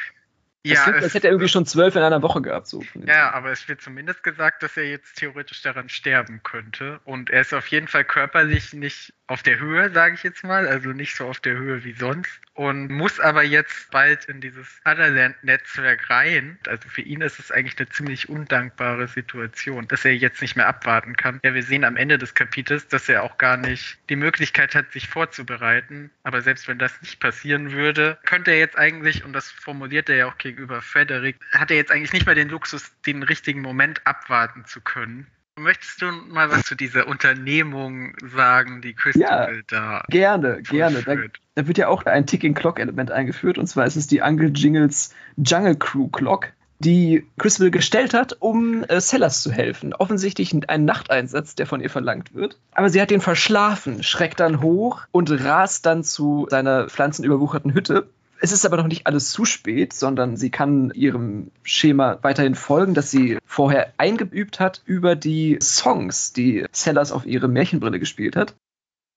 Ja, 0.64 0.74
das, 0.74 0.84
klingt, 0.84 1.02
das 1.02 1.14
hätte 1.14 1.26
er 1.26 1.32
irgendwie 1.32 1.48
schon 1.48 1.66
zwölf 1.66 1.96
in 1.96 2.02
einer 2.02 2.22
Woche 2.22 2.40
gehabt. 2.40 2.68
So. 2.68 2.84
Ja, 2.94 3.32
aber 3.32 3.50
es 3.50 3.66
wird 3.68 3.80
zumindest 3.80 4.22
gesagt, 4.22 4.62
dass 4.62 4.76
er 4.76 4.88
jetzt 4.88 5.16
theoretisch 5.16 5.60
daran 5.62 5.88
sterben 5.88 6.42
könnte. 6.42 7.00
Und 7.04 7.30
er 7.30 7.40
ist 7.40 7.52
auf 7.52 7.66
jeden 7.66 7.88
Fall 7.88 8.04
körperlich 8.04 8.72
nicht 8.72 9.12
auf 9.32 9.42
der 9.42 9.58
Höhe, 9.58 9.90
sage 9.92 10.14
ich 10.14 10.22
jetzt 10.22 10.44
mal, 10.44 10.68
also 10.68 10.90
nicht 10.90 11.16
so 11.16 11.26
auf 11.26 11.40
der 11.40 11.56
Höhe 11.56 11.84
wie 11.84 11.94
sonst 11.94 12.42
und 12.52 12.90
muss 12.90 13.18
aber 13.18 13.42
jetzt 13.42 13.90
bald 13.90 14.26
in 14.26 14.42
dieses 14.42 14.80
Otherland-Netzwerk 14.84 16.10
rein. 16.10 16.58
Also 16.66 16.86
für 16.90 17.00
ihn 17.00 17.22
ist 17.22 17.38
es 17.38 17.50
eigentlich 17.50 17.78
eine 17.78 17.88
ziemlich 17.88 18.28
undankbare 18.28 19.08
Situation, 19.08 19.88
dass 19.88 20.04
er 20.04 20.14
jetzt 20.14 20.42
nicht 20.42 20.56
mehr 20.56 20.68
abwarten 20.68 21.16
kann. 21.16 21.40
Ja, 21.44 21.54
wir 21.54 21.62
sehen 21.62 21.84
am 21.84 21.96
Ende 21.96 22.18
des 22.18 22.34
Kapitels, 22.34 22.88
dass 22.88 23.08
er 23.08 23.22
auch 23.22 23.38
gar 23.38 23.56
nicht 23.56 23.98
die 24.10 24.16
Möglichkeit 24.16 24.74
hat, 24.74 24.92
sich 24.92 25.08
vorzubereiten. 25.08 26.10
Aber 26.24 26.42
selbst 26.42 26.68
wenn 26.68 26.78
das 26.78 27.00
nicht 27.00 27.18
passieren 27.18 27.72
würde, 27.72 28.18
könnte 28.26 28.50
er 28.50 28.58
jetzt 28.58 28.76
eigentlich, 28.76 29.24
und 29.24 29.32
das 29.32 29.50
formuliert 29.50 30.10
er 30.10 30.16
ja 30.16 30.26
auch 30.26 30.36
gegenüber 30.36 30.82
Frederick, 30.82 31.36
hat 31.52 31.70
er 31.70 31.78
jetzt 31.78 31.90
eigentlich 31.90 32.12
nicht 32.12 32.26
mehr 32.26 32.34
den 32.34 32.50
Luxus, 32.50 32.92
den 33.06 33.22
richtigen 33.22 33.62
Moment 33.62 34.06
abwarten 34.06 34.66
zu 34.66 34.82
können. 34.82 35.26
Möchtest 35.60 36.00
du 36.00 36.06
mal 36.06 36.50
was 36.50 36.64
zu 36.64 36.74
dieser 36.74 37.06
Unternehmung 37.06 38.14
sagen, 38.34 38.80
die 38.80 38.94
Crystal 38.94 39.56
ja, 39.56 39.62
da 39.68 40.02
Gerne, 40.08 40.62
gerne. 40.62 41.02
Da, 41.02 41.14
da, 41.54 41.68
wird 41.68 41.76
ja 41.76 41.88
auch 41.88 42.06
ein 42.06 42.26
Ticking 42.26 42.54
Clock 42.54 42.80
Element 42.80 43.10
eingeführt 43.10 43.58
und 43.58 43.66
zwar 43.66 43.84
ist 43.84 43.96
es 43.96 44.06
die 44.06 44.22
Uncle 44.22 44.48
Jingles 44.48 45.14
Jungle 45.36 45.76
Crew 45.76 46.08
Clock, 46.08 46.48
die 46.78 47.26
Crystal 47.38 47.70
gestellt 47.70 48.14
hat, 48.14 48.36
um 48.40 48.82
äh, 48.84 49.00
Sellers 49.00 49.42
zu 49.42 49.52
helfen. 49.52 49.92
Offensichtlich 49.92 50.54
ein 50.68 50.84
Nachteinsatz, 50.86 51.54
der 51.54 51.66
von 51.66 51.82
ihr 51.82 51.90
verlangt 51.90 52.34
wird. 52.34 52.58
Aber 52.72 52.88
sie 52.88 53.02
hat 53.02 53.10
den 53.10 53.20
verschlafen, 53.20 54.02
schreckt 54.02 54.40
dann 54.40 54.62
hoch 54.62 55.02
und 55.12 55.30
rast 55.30 55.84
dann 55.84 56.02
zu 56.02 56.46
seiner 56.48 56.88
pflanzenüberwucherten 56.88 57.74
Hütte 57.74 58.08
es 58.42 58.50
ist 58.50 58.66
aber 58.66 58.76
noch 58.76 58.88
nicht 58.88 59.06
alles 59.06 59.30
zu 59.30 59.44
spät, 59.44 59.92
sondern 59.92 60.36
sie 60.36 60.50
kann 60.50 60.90
ihrem 60.96 61.52
Schema 61.62 62.18
weiterhin 62.22 62.56
folgen, 62.56 62.92
das 62.92 63.08
sie 63.08 63.38
vorher 63.46 63.92
eingeübt 63.98 64.58
hat 64.58 64.82
über 64.84 65.14
die 65.14 65.58
Songs, 65.62 66.32
die 66.32 66.66
Sellers 66.72 67.12
auf 67.12 67.24
ihre 67.24 67.46
Märchenbrille 67.46 68.00
gespielt 68.00 68.34
hat. 68.34 68.56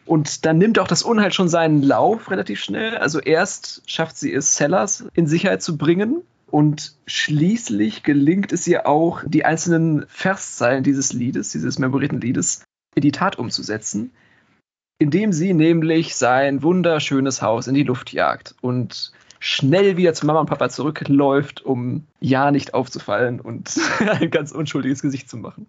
Und 0.06 0.46
dann 0.46 0.60
nimmt 0.60 0.78
auch 0.78 0.88
das 0.88 1.02
Unheil 1.02 1.34
schon 1.34 1.50
seinen 1.50 1.82
Lauf 1.82 2.30
relativ 2.30 2.60
schnell. 2.60 2.98
Also 2.98 3.20
erst 3.20 3.82
schafft 3.88 4.16
sie 4.16 4.32
es, 4.32 4.56
Sellers 4.56 5.06
in 5.16 5.26
Sicherheit 5.26 5.64
zu 5.64 5.76
bringen. 5.76 6.22
Und 6.52 6.96
schließlich 7.08 8.04
gelingt 8.04 8.54
es 8.54 8.68
ihr 8.68 8.86
auch, 8.86 9.24
die 9.26 9.44
einzelnen 9.44 10.06
Verszeilen 10.08 10.84
dieses 10.84 11.14
Liedes, 11.14 11.50
dieses 11.50 11.80
memorierten 11.80 12.22
Liedes, 12.22 12.64
in 12.94 13.02
die 13.02 13.12
Tat 13.12 13.40
umzusetzen 13.40 14.12
indem 14.98 15.34
sie 15.34 15.54
nämlich 15.54 16.16
sein 16.16 16.64
wunderschönes 16.64 17.42
Haus 17.42 17.68
in 17.68 17.74
die 17.74 17.84
Luft 17.84 18.14
jagt 18.14 18.56
und 18.62 19.12
schnell 19.40 19.98
wieder 19.98 20.14
zu 20.14 20.26
Mama 20.26 20.40
und 20.42 20.50
Papa 20.50 20.70
zurückläuft, 20.70 21.62
um 21.62 22.08
ja 22.20 22.52
nicht 22.52 22.74
aufzufallen 22.74 23.40
und 23.40 23.76
ein 24.00 24.32
ganz 24.32 24.52
unschuldiges 24.52 25.02
Gesicht 25.02 25.30
zu 25.30 25.38
machen. 25.38 25.68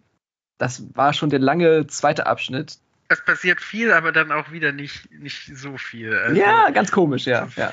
Das 0.59 0.85
war 0.95 1.13
schon 1.13 1.31
der 1.31 1.41
lange 1.41 1.87
zweite 1.87 2.27
Abschnitt. 2.27 2.79
Es 3.09 3.25
passiert 3.25 3.61
viel, 3.61 3.93
aber 3.93 4.11
dann 4.11 4.33
auch 4.33 4.51
wieder 4.53 4.73
nicht, 4.73 5.11
nicht 5.13 5.57
so 5.57 5.77
viel. 5.77 6.17
Also, 6.17 6.41
ja, 6.41 6.71
ganz 6.71 6.91
komisch, 6.91 7.27
ja. 7.27 7.49
ja. 7.57 7.73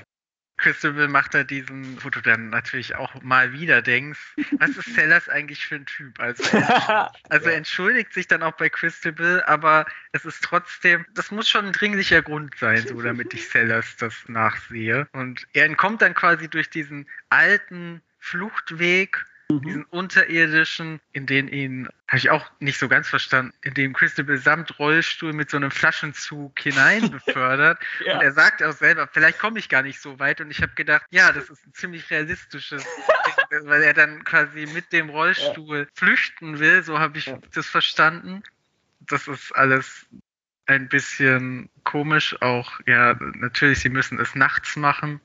Christabel 0.63 1.09
macht 1.09 1.33
da 1.33 1.43
diesen, 1.43 2.01
wo 2.01 2.09
du 2.09 2.21
dann 2.21 2.49
natürlich 2.49 2.95
auch 2.95 3.21
mal 3.21 3.51
wieder 3.51 3.81
denkst, 3.81 4.19
was 4.59 4.69
ist 4.77 4.95
Sellers 4.95 5.27
eigentlich 5.27 5.65
für 5.65 5.75
ein 5.75 5.85
Typ? 5.85 6.17
Also, 6.21 6.41
also 7.29 7.49
ja. 7.49 7.55
entschuldigt 7.55 8.13
sich 8.13 8.27
dann 8.27 8.41
auch 8.43 8.53
bei 8.53 8.69
Christabel, 8.69 9.43
aber 9.43 9.85
es 10.13 10.23
ist 10.23 10.41
trotzdem, 10.41 11.05
das 11.13 11.31
muss 11.31 11.49
schon 11.49 11.65
ein 11.65 11.73
dringlicher 11.73 12.21
Grund 12.21 12.55
sein, 12.57 12.87
so 12.87 13.01
damit 13.01 13.33
ich 13.33 13.49
Sellers 13.49 13.97
das 13.97 14.13
nachsehe. 14.27 15.05
Und 15.11 15.45
er 15.51 15.65
entkommt 15.65 16.01
dann 16.01 16.13
quasi 16.13 16.47
durch 16.47 16.69
diesen 16.69 17.09
alten 17.29 18.01
Fluchtweg 18.19 19.25
Mhm. 19.49 19.61
diesen 19.61 19.85
unterirdischen, 19.85 20.99
in 21.11 21.25
den 21.25 21.47
ihn, 21.47 21.87
habe 22.07 22.17
ich 22.17 22.29
auch 22.29 22.49
nicht 22.59 22.77
so 22.77 22.87
ganz 22.87 23.07
verstanden, 23.07 23.53
in 23.63 23.73
dem 23.73 23.93
Christabel 23.93 24.37
samt 24.37 24.79
Rollstuhl 24.79 25.33
mit 25.33 25.49
so 25.49 25.57
einem 25.57 25.71
Flaschenzug 25.71 26.59
hinein 26.59 27.11
befördert. 27.11 27.79
ja. 28.05 28.15
Und 28.15 28.21
er 28.23 28.31
sagt 28.31 28.63
auch 28.63 28.73
selber, 28.73 29.07
vielleicht 29.11 29.39
komme 29.39 29.59
ich 29.59 29.69
gar 29.69 29.81
nicht 29.81 29.99
so 29.99 30.19
weit. 30.19 30.41
Und 30.41 30.51
ich 30.51 30.61
habe 30.61 30.73
gedacht, 30.75 31.05
ja, 31.11 31.31
das 31.31 31.49
ist 31.49 31.65
ein 31.65 31.73
ziemlich 31.73 32.09
realistisches 32.09 32.83
Ding, 33.51 33.67
weil 33.67 33.83
er 33.83 33.93
dann 33.93 34.23
quasi 34.23 34.65
mit 34.67 34.91
dem 34.93 35.09
Rollstuhl 35.09 35.79
ja. 35.79 35.85
flüchten 35.93 36.59
will. 36.59 36.83
So 36.83 36.99
habe 36.99 37.17
ich 37.17 37.27
ja. 37.27 37.39
das 37.53 37.67
verstanden. 37.67 38.43
Das 39.01 39.27
ist 39.27 39.51
alles 39.55 40.05
ein 40.65 40.87
bisschen 40.87 41.69
komisch. 41.83 42.35
Auch, 42.41 42.79
ja, 42.85 43.15
natürlich, 43.35 43.79
sie 43.79 43.89
müssen 43.89 44.19
es 44.19 44.35
nachts 44.35 44.75
machen. 44.75 45.19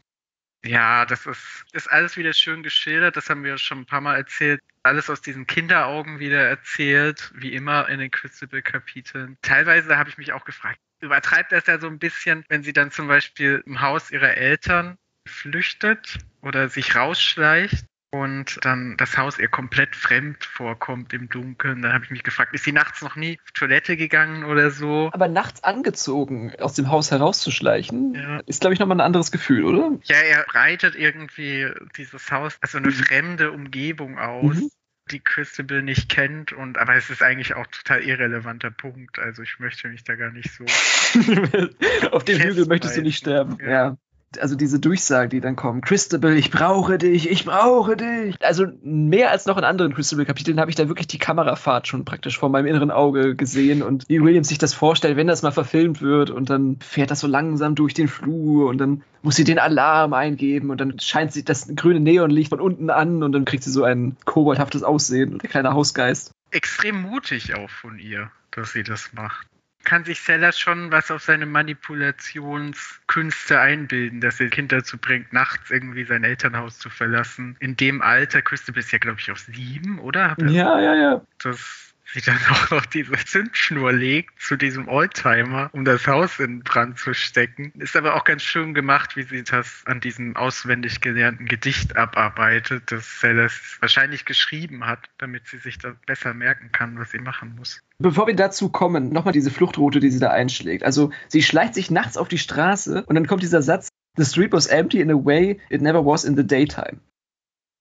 Ja, 0.64 1.06
das 1.06 1.24
ist, 1.26 1.64
ist 1.72 1.90
alles 1.90 2.16
wieder 2.16 2.32
schön 2.32 2.62
geschildert. 2.62 3.16
Das 3.16 3.30
haben 3.30 3.44
wir 3.44 3.58
schon 3.58 3.80
ein 3.80 3.86
paar 3.86 4.00
Mal 4.00 4.16
erzählt. 4.16 4.60
Alles 4.82 5.08
aus 5.08 5.20
diesen 5.20 5.46
Kinderaugen 5.46 6.18
wieder 6.18 6.48
erzählt, 6.48 7.30
wie 7.34 7.54
immer 7.54 7.88
in 7.88 8.00
den 8.00 8.10
Crucible-Kapiteln. 8.10 9.38
Teilweise 9.42 9.96
habe 9.96 10.10
ich 10.10 10.18
mich 10.18 10.32
auch 10.32 10.44
gefragt, 10.44 10.80
übertreibt 11.00 11.52
das 11.52 11.66
ja 11.66 11.78
so 11.78 11.86
ein 11.86 11.98
bisschen, 11.98 12.44
wenn 12.48 12.62
sie 12.62 12.72
dann 12.72 12.90
zum 12.90 13.06
Beispiel 13.06 13.62
im 13.66 13.80
Haus 13.80 14.10
ihrer 14.10 14.36
Eltern 14.36 14.98
flüchtet 15.26 16.18
oder 16.40 16.68
sich 16.68 16.96
rausschleicht 16.96 17.87
und 18.10 18.58
dann 18.62 18.96
das 18.96 19.18
Haus 19.18 19.38
ihr 19.38 19.48
komplett 19.48 19.94
fremd 19.94 20.44
vorkommt 20.44 21.12
im 21.12 21.28
Dunkeln. 21.28 21.82
Dann 21.82 21.92
habe 21.92 22.04
ich 22.04 22.10
mich 22.10 22.22
gefragt, 22.22 22.54
ist 22.54 22.64
sie 22.64 22.72
nachts 22.72 23.02
noch 23.02 23.16
nie 23.16 23.38
auf 23.44 23.52
Toilette 23.52 23.96
gegangen 23.96 24.44
oder 24.44 24.70
so? 24.70 25.10
Aber 25.12 25.28
nachts 25.28 25.62
angezogen 25.62 26.52
aus 26.58 26.74
dem 26.74 26.90
Haus 26.90 27.10
herauszuschleichen, 27.10 28.14
ja. 28.14 28.40
ist, 28.46 28.60
glaube 28.60 28.74
ich, 28.74 28.80
nochmal 28.80 28.96
ein 28.98 29.02
anderes 29.02 29.30
Gefühl, 29.30 29.64
oder? 29.64 29.98
Ja, 30.04 30.16
er 30.16 30.44
breitet 30.44 30.94
irgendwie 30.94 31.70
dieses 31.96 32.30
Haus, 32.30 32.56
also 32.60 32.78
eine 32.78 32.88
mhm. 32.88 32.92
fremde 32.92 33.52
Umgebung 33.52 34.18
aus. 34.18 34.56
Mhm 34.56 34.70
die 35.10 35.20
Christabel 35.20 35.82
nicht 35.82 36.08
kennt 36.08 36.52
und 36.52 36.78
aber 36.78 36.94
es 36.94 37.10
ist 37.10 37.22
eigentlich 37.22 37.54
auch 37.54 37.66
total 37.66 38.02
irrelevanter 38.02 38.70
Punkt. 38.70 39.18
Also 39.18 39.42
ich 39.42 39.58
möchte 39.58 39.88
mich 39.88 40.04
da 40.04 40.16
gar 40.16 40.30
nicht 40.30 40.50
so. 40.52 40.64
Auf 42.12 42.24
dem 42.24 42.38
Hügel 42.38 42.66
möchtest 42.66 42.96
du 42.96 43.02
nicht 43.02 43.16
sterben. 43.16 43.56
Ja. 43.60 43.70
ja. 43.70 43.96
Also 44.40 44.56
diese 44.56 44.78
Durchsagen, 44.78 45.30
die 45.30 45.40
dann 45.40 45.56
kommen. 45.56 45.80
Christabel, 45.80 46.36
ich 46.36 46.50
brauche 46.50 46.98
dich, 46.98 47.30
ich 47.30 47.44
brauche 47.44 47.96
dich. 47.96 48.36
Also 48.42 48.66
mehr 48.82 49.30
als 49.30 49.46
noch 49.46 49.56
in 49.56 49.64
anderen 49.64 49.94
Christabel-Kapiteln 49.94 50.60
habe 50.60 50.70
ich 50.70 50.76
da 50.76 50.88
wirklich 50.88 51.06
die 51.06 51.18
Kamerafahrt 51.18 51.88
schon 51.88 52.04
praktisch 52.04 52.38
vor 52.38 52.50
meinem 52.50 52.66
inneren 52.66 52.90
Auge 52.90 53.34
gesehen 53.36 53.82
und 53.82 54.04
wie 54.08 54.20
Williams 54.20 54.48
sich 54.48 54.58
das 54.58 54.74
vorstellt, 54.74 55.16
wenn 55.16 55.26
das 55.26 55.42
mal 55.42 55.50
verfilmt 55.50 56.02
wird 56.02 56.30
und 56.30 56.50
dann 56.50 56.78
fährt 56.80 57.10
das 57.10 57.20
so 57.20 57.26
langsam 57.26 57.74
durch 57.74 57.94
den 57.94 58.08
Flur 58.08 58.68
und 58.68 58.78
dann 58.78 59.02
muss 59.22 59.36
sie 59.36 59.44
den 59.44 59.58
Alarm 59.58 60.12
eingeben 60.12 60.70
und 60.70 60.80
dann 60.80 60.98
scheint 61.00 61.32
sie 61.32 61.44
das 61.44 61.74
grüne 61.74 62.00
Neonlicht 62.00 62.50
von 62.50 62.60
unten 62.60 62.90
an 62.90 63.22
und 63.22 63.32
dann 63.32 63.44
kriegt 63.44 63.64
sie 63.64 63.70
so 63.70 63.84
ein 63.84 64.16
koboldhaftes 64.24 64.82
Aussehen, 64.82 65.38
der 65.38 65.48
kleine 65.48 65.72
Hausgeist. 65.72 66.32
Extrem 66.50 67.02
mutig 67.02 67.54
auch 67.54 67.70
von 67.70 67.98
ihr, 67.98 68.30
dass 68.50 68.72
sie 68.72 68.82
das 68.82 69.12
macht 69.12 69.46
kann 69.88 70.04
sich 70.04 70.20
Sellers 70.20 70.56
schon 70.58 70.92
was 70.92 71.10
auf 71.10 71.22
seine 71.22 71.46
Manipulationskünste 71.46 73.58
einbilden, 73.58 74.20
dass 74.20 74.38
er 74.38 74.50
Kind 74.50 74.70
dazu 74.70 74.98
bringt, 74.98 75.32
nachts 75.32 75.70
irgendwie 75.70 76.04
sein 76.04 76.24
Elternhaus 76.24 76.78
zu 76.78 76.90
verlassen. 76.90 77.56
In 77.58 77.74
dem 77.74 78.02
Alter, 78.02 78.42
Christopher 78.42 78.80
ist 78.80 78.92
ja, 78.92 78.98
glaube 78.98 79.18
ich, 79.18 79.32
auch 79.32 79.38
sieben, 79.38 79.98
oder? 79.98 80.36
Ja, 80.46 80.78
ja, 80.78 80.94
ja. 80.94 81.22
Das 81.42 81.87
sie 82.12 82.20
dann 82.20 82.38
auch 82.50 82.70
noch 82.70 82.86
diese 82.86 83.12
Zündschnur 83.12 83.92
legt 83.92 84.40
zu 84.40 84.56
diesem 84.56 84.88
Oldtimer, 84.88 85.70
um 85.72 85.84
das 85.84 86.06
Haus 86.06 86.38
in 86.38 86.60
Brand 86.60 86.98
zu 86.98 87.14
stecken. 87.14 87.72
Ist 87.78 87.96
aber 87.96 88.14
auch 88.14 88.24
ganz 88.24 88.42
schön 88.42 88.74
gemacht, 88.74 89.16
wie 89.16 89.22
sie 89.24 89.44
das 89.44 89.82
an 89.84 90.00
diesem 90.00 90.36
auswendig 90.36 91.00
gelernten 91.00 91.46
Gedicht 91.46 91.96
abarbeitet, 91.96 92.90
das 92.90 93.20
Celeste 93.20 93.80
wahrscheinlich 93.80 94.24
geschrieben 94.24 94.86
hat, 94.86 95.10
damit 95.18 95.46
sie 95.46 95.58
sich 95.58 95.78
das 95.78 95.94
besser 96.06 96.34
merken 96.34 96.72
kann, 96.72 96.98
was 96.98 97.10
sie 97.10 97.18
machen 97.18 97.54
muss. 97.56 97.80
Bevor 97.98 98.26
wir 98.26 98.36
dazu 98.36 98.70
kommen, 98.70 99.12
nochmal 99.12 99.32
diese 99.32 99.50
Fluchtroute, 99.50 100.00
die 100.00 100.10
sie 100.10 100.20
da 100.20 100.30
einschlägt. 100.30 100.84
Also 100.84 101.10
sie 101.28 101.42
schleicht 101.42 101.74
sich 101.74 101.90
nachts 101.90 102.16
auf 102.16 102.28
die 102.28 102.38
Straße 102.38 103.04
und 103.04 103.14
dann 103.14 103.26
kommt 103.26 103.42
dieser 103.42 103.62
Satz, 103.62 103.88
The 104.16 104.24
street 104.24 104.52
was 104.52 104.66
empty 104.66 105.00
in 105.00 105.10
a 105.10 105.14
way 105.14 105.60
it 105.70 105.80
never 105.80 106.04
was 106.04 106.24
in 106.24 106.36
the 106.36 106.44
daytime. 106.44 107.00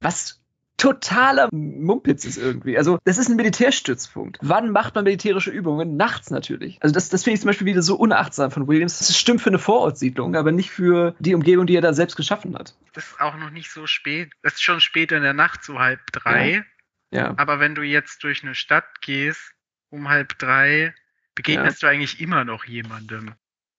Was 0.01 0.39
totaler 0.77 1.49
Mumpitz 1.51 2.23
ist 2.23 2.37
irgendwie. 2.37 2.77
Also, 2.77 2.99
das 3.03 3.17
ist 3.17 3.29
ein 3.29 3.35
Militärstützpunkt. 3.35 4.37
Wann 4.41 4.71
macht 4.71 4.95
man 4.95 5.03
militärische 5.03 5.49
Übungen? 5.51 5.97
Nachts 5.97 6.29
natürlich. 6.29 6.77
Also, 6.81 6.93
das, 6.93 7.09
das 7.09 7.23
finde 7.23 7.35
ich 7.35 7.41
zum 7.41 7.49
Beispiel 7.49 7.67
wieder 7.67 7.81
so 7.81 7.95
unachtsam 7.95 8.51
von 8.51 8.67
Williams. 8.67 8.99
Das 8.99 9.17
stimmt 9.17 9.41
für 9.41 9.49
eine 9.49 9.59
Vorortsiedlung, 9.59 10.35
aber 10.35 10.51
nicht 10.51 10.71
für 10.71 11.15
die 11.19 11.33
Umgebung, 11.33 11.65
die 11.65 11.75
er 11.75 11.81
da 11.81 11.93
selbst 11.93 12.15
geschaffen 12.15 12.55
hat. 12.55 12.75
Das 12.93 13.05
ist 13.05 13.19
auch 13.19 13.35
noch 13.37 13.49
nicht 13.49 13.71
so 13.71 13.87
spät. 13.87 14.31
Das 14.43 14.53
ist 14.53 14.63
schon 14.63 14.79
spät 14.79 15.11
in 15.11 15.23
der 15.23 15.33
Nacht, 15.33 15.63
so 15.63 15.79
halb 15.79 15.99
drei. 16.11 16.65
Ja. 17.11 17.19
ja. 17.19 17.33
Aber 17.37 17.59
wenn 17.59 17.75
du 17.75 17.81
jetzt 17.81 18.23
durch 18.23 18.43
eine 18.43 18.55
Stadt 18.55 19.01
gehst, 19.01 19.53
um 19.89 20.09
halb 20.09 20.37
drei, 20.37 20.93
begegnest 21.35 21.81
ja. 21.81 21.89
du 21.89 21.93
eigentlich 21.93 22.21
immer 22.21 22.43
noch 22.45 22.65
jemandem. 22.65 23.33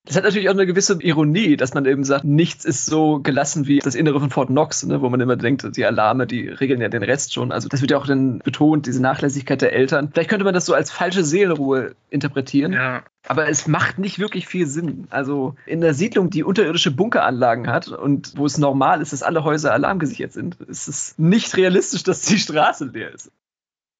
Das 0.05 0.15
hat 0.15 0.23
natürlich 0.23 0.49
auch 0.49 0.53
eine 0.53 0.65
gewisse 0.65 0.97
Ironie, 1.01 1.55
dass 1.55 1.73
man 1.73 1.85
eben 1.85 2.03
sagt, 2.03 2.23
nichts 2.23 2.65
ist 2.65 2.85
so 2.85 3.19
gelassen 3.19 3.67
wie 3.67 3.79
das 3.79 3.95
Innere 3.95 4.19
von 4.19 4.29
Fort 4.29 4.47
Knox, 4.47 4.83
ne, 4.85 5.01
wo 5.01 5.09
man 5.09 5.19
immer 5.19 5.35
denkt, 5.35 5.75
die 5.75 5.85
Alarme, 5.85 6.25
die 6.25 6.47
regeln 6.47 6.81
ja 6.81 6.89
den 6.89 7.03
Rest 7.03 7.33
schon. 7.33 7.51
Also 7.51 7.67
das 7.67 7.81
wird 7.81 7.91
ja 7.91 7.97
auch 7.97 8.07
dann 8.07 8.39
betont, 8.39 8.87
diese 8.87 9.01
Nachlässigkeit 9.01 9.61
der 9.61 9.73
Eltern. 9.73 10.09
Vielleicht 10.11 10.29
könnte 10.29 10.45
man 10.45 10.53
das 10.53 10.65
so 10.65 10.73
als 10.73 10.89
falsche 10.89 11.23
Seelenruhe 11.23 11.95
interpretieren. 12.09 12.73
Ja. 12.73 13.03
Aber 13.27 13.49
es 13.49 13.67
macht 13.67 13.99
nicht 13.99 14.17
wirklich 14.17 14.47
viel 14.47 14.65
Sinn. 14.65 15.05
Also 15.09 15.55
in 15.65 15.81
der 15.81 15.93
Siedlung, 15.93 16.29
die 16.29 16.43
unterirdische 16.43 16.91
Bunkeranlagen 16.91 17.67
hat 17.67 17.89
und 17.89 18.33
wo 18.37 18.45
es 18.45 18.57
normal 18.57 19.01
ist, 19.01 19.13
dass 19.13 19.21
alle 19.21 19.43
Häuser 19.43 19.73
alarmgesichert 19.73 20.31
sind, 20.31 20.55
ist 20.61 20.87
es 20.87 21.15
nicht 21.17 21.55
realistisch, 21.57 22.03
dass 22.03 22.21
die 22.21 22.39
Straße 22.39 22.85
leer 22.85 23.13
ist. 23.13 23.31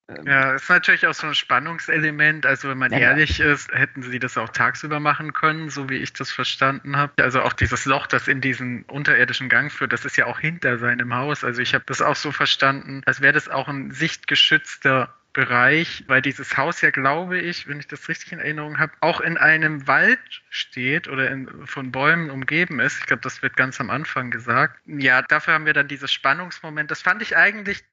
Ähm, 0.09 0.25
ja, 0.25 0.53
ist 0.53 0.69
natürlich 0.69 1.05
auch 1.05 1.13
so 1.13 1.27
ein 1.27 1.35
Spannungselement. 1.35 2.45
Also 2.45 2.69
wenn 2.69 2.77
man 2.77 2.91
ja, 2.91 2.99
ehrlich 2.99 3.39
ist, 3.39 3.71
hätten 3.71 4.01
sie 4.01 4.19
das 4.19 4.37
auch 4.37 4.49
tagsüber 4.49 4.99
machen 4.99 5.33
können, 5.33 5.69
so 5.69 5.89
wie 5.89 5.97
ich 5.97 6.13
das 6.13 6.31
verstanden 6.31 6.97
habe. 6.97 7.13
Also 7.21 7.41
auch 7.41 7.53
dieses 7.53 7.85
Loch, 7.85 8.07
das 8.07 8.27
in 8.27 8.41
diesen 8.41 8.83
unterirdischen 8.83 9.49
Gang 9.49 9.71
führt, 9.71 9.93
das 9.93 10.05
ist 10.05 10.17
ja 10.17 10.25
auch 10.25 10.39
hinter 10.39 10.77
seinem 10.79 11.13
Haus. 11.13 11.43
Also 11.43 11.61
ich 11.61 11.73
habe 11.73 11.83
das 11.87 12.01
auch 12.01 12.15
so 12.15 12.31
verstanden, 12.31 13.01
als 13.05 13.21
wäre 13.21 13.33
das 13.33 13.49
auch 13.49 13.67
ein 13.67 13.91
sichtgeschützter 13.91 15.13
Bereich, 15.31 16.03
weil 16.07 16.23
dieses 16.23 16.57
Haus 16.57 16.81
ja, 16.81 16.89
glaube 16.89 17.37
ich, 17.37 17.67
wenn 17.67 17.79
ich 17.79 17.87
das 17.87 18.09
richtig 18.09 18.31
in 18.31 18.39
Erinnerung 18.39 18.79
habe, 18.79 18.93
auch 18.99 19.21
in 19.21 19.37
einem 19.37 19.85
Wald 19.85 20.19
steht 20.49 21.07
oder 21.07 21.29
in, 21.29 21.67
von 21.67 21.91
Bäumen 21.91 22.31
umgeben 22.31 22.79
ist. 22.79 22.97
Ich 22.97 23.05
glaube, 23.05 23.21
das 23.21 23.43
wird 23.43 23.55
ganz 23.55 23.79
am 23.79 23.91
Anfang 23.91 24.31
gesagt. 24.31 24.79
Ja, 24.87 25.21
dafür 25.21 25.53
haben 25.53 25.67
wir 25.67 25.73
dann 25.73 25.87
dieses 25.87 26.11
Spannungsmoment. 26.11 26.89
Das 26.89 27.03
fand 27.03 27.21
ich 27.21 27.37
eigentlich 27.37 27.83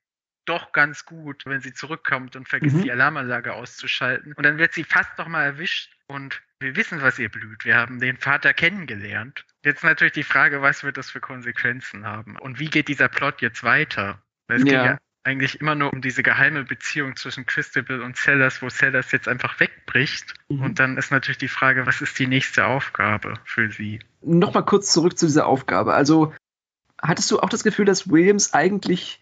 doch 0.46 0.72
ganz 0.72 1.04
gut, 1.04 1.44
wenn 1.46 1.60
sie 1.60 1.74
zurückkommt 1.74 2.36
und 2.36 2.48
vergisst, 2.48 2.76
mhm. 2.76 2.82
die 2.82 2.92
Alarmanlage 2.92 3.52
auszuschalten. 3.54 4.32
Und 4.32 4.44
dann 4.44 4.58
wird 4.58 4.72
sie 4.72 4.84
fast 4.84 5.18
noch 5.18 5.28
mal 5.28 5.44
erwischt 5.44 5.96
und 6.06 6.42
wir 6.60 6.76
wissen, 6.76 7.02
was 7.02 7.18
ihr 7.18 7.28
blüht. 7.28 7.64
Wir 7.64 7.76
haben 7.76 8.00
den 8.00 8.16
Vater 8.16 8.54
kennengelernt. 8.54 9.44
Jetzt 9.64 9.84
natürlich 9.84 10.14
die 10.14 10.22
Frage, 10.22 10.62
was 10.62 10.84
wird 10.84 10.96
das 10.96 11.10
für 11.10 11.20
Konsequenzen 11.20 12.06
haben? 12.06 12.36
Und 12.38 12.58
wie 12.58 12.70
geht 12.70 12.88
dieser 12.88 13.08
Plot 13.08 13.42
jetzt 13.42 13.62
weiter? 13.62 14.22
Es 14.48 14.62
ja. 14.64 14.84
ja 14.84 14.98
eigentlich 15.26 15.60
immer 15.60 15.74
nur 15.74 15.92
um 15.92 16.00
diese 16.00 16.22
geheime 16.22 16.64
Beziehung 16.64 17.16
zwischen 17.16 17.46
Christabel 17.46 18.00
und 18.00 18.16
Sellers, 18.16 18.62
wo 18.62 18.70
Sellers 18.70 19.10
jetzt 19.10 19.26
einfach 19.26 19.58
wegbricht. 19.58 20.34
Mhm. 20.48 20.62
Und 20.62 20.78
dann 20.78 20.96
ist 20.96 21.10
natürlich 21.10 21.38
die 21.38 21.48
Frage, 21.48 21.84
was 21.84 22.00
ist 22.00 22.18
die 22.18 22.28
nächste 22.28 22.66
Aufgabe 22.66 23.34
für 23.44 23.70
sie? 23.70 23.98
Nochmal 24.22 24.64
kurz 24.64 24.92
zurück 24.92 25.18
zu 25.18 25.26
dieser 25.26 25.46
Aufgabe. 25.46 25.94
Also, 25.94 26.32
hattest 27.02 27.30
du 27.32 27.40
auch 27.40 27.48
das 27.48 27.64
Gefühl, 27.64 27.84
dass 27.84 28.08
Williams 28.08 28.54
eigentlich 28.54 29.20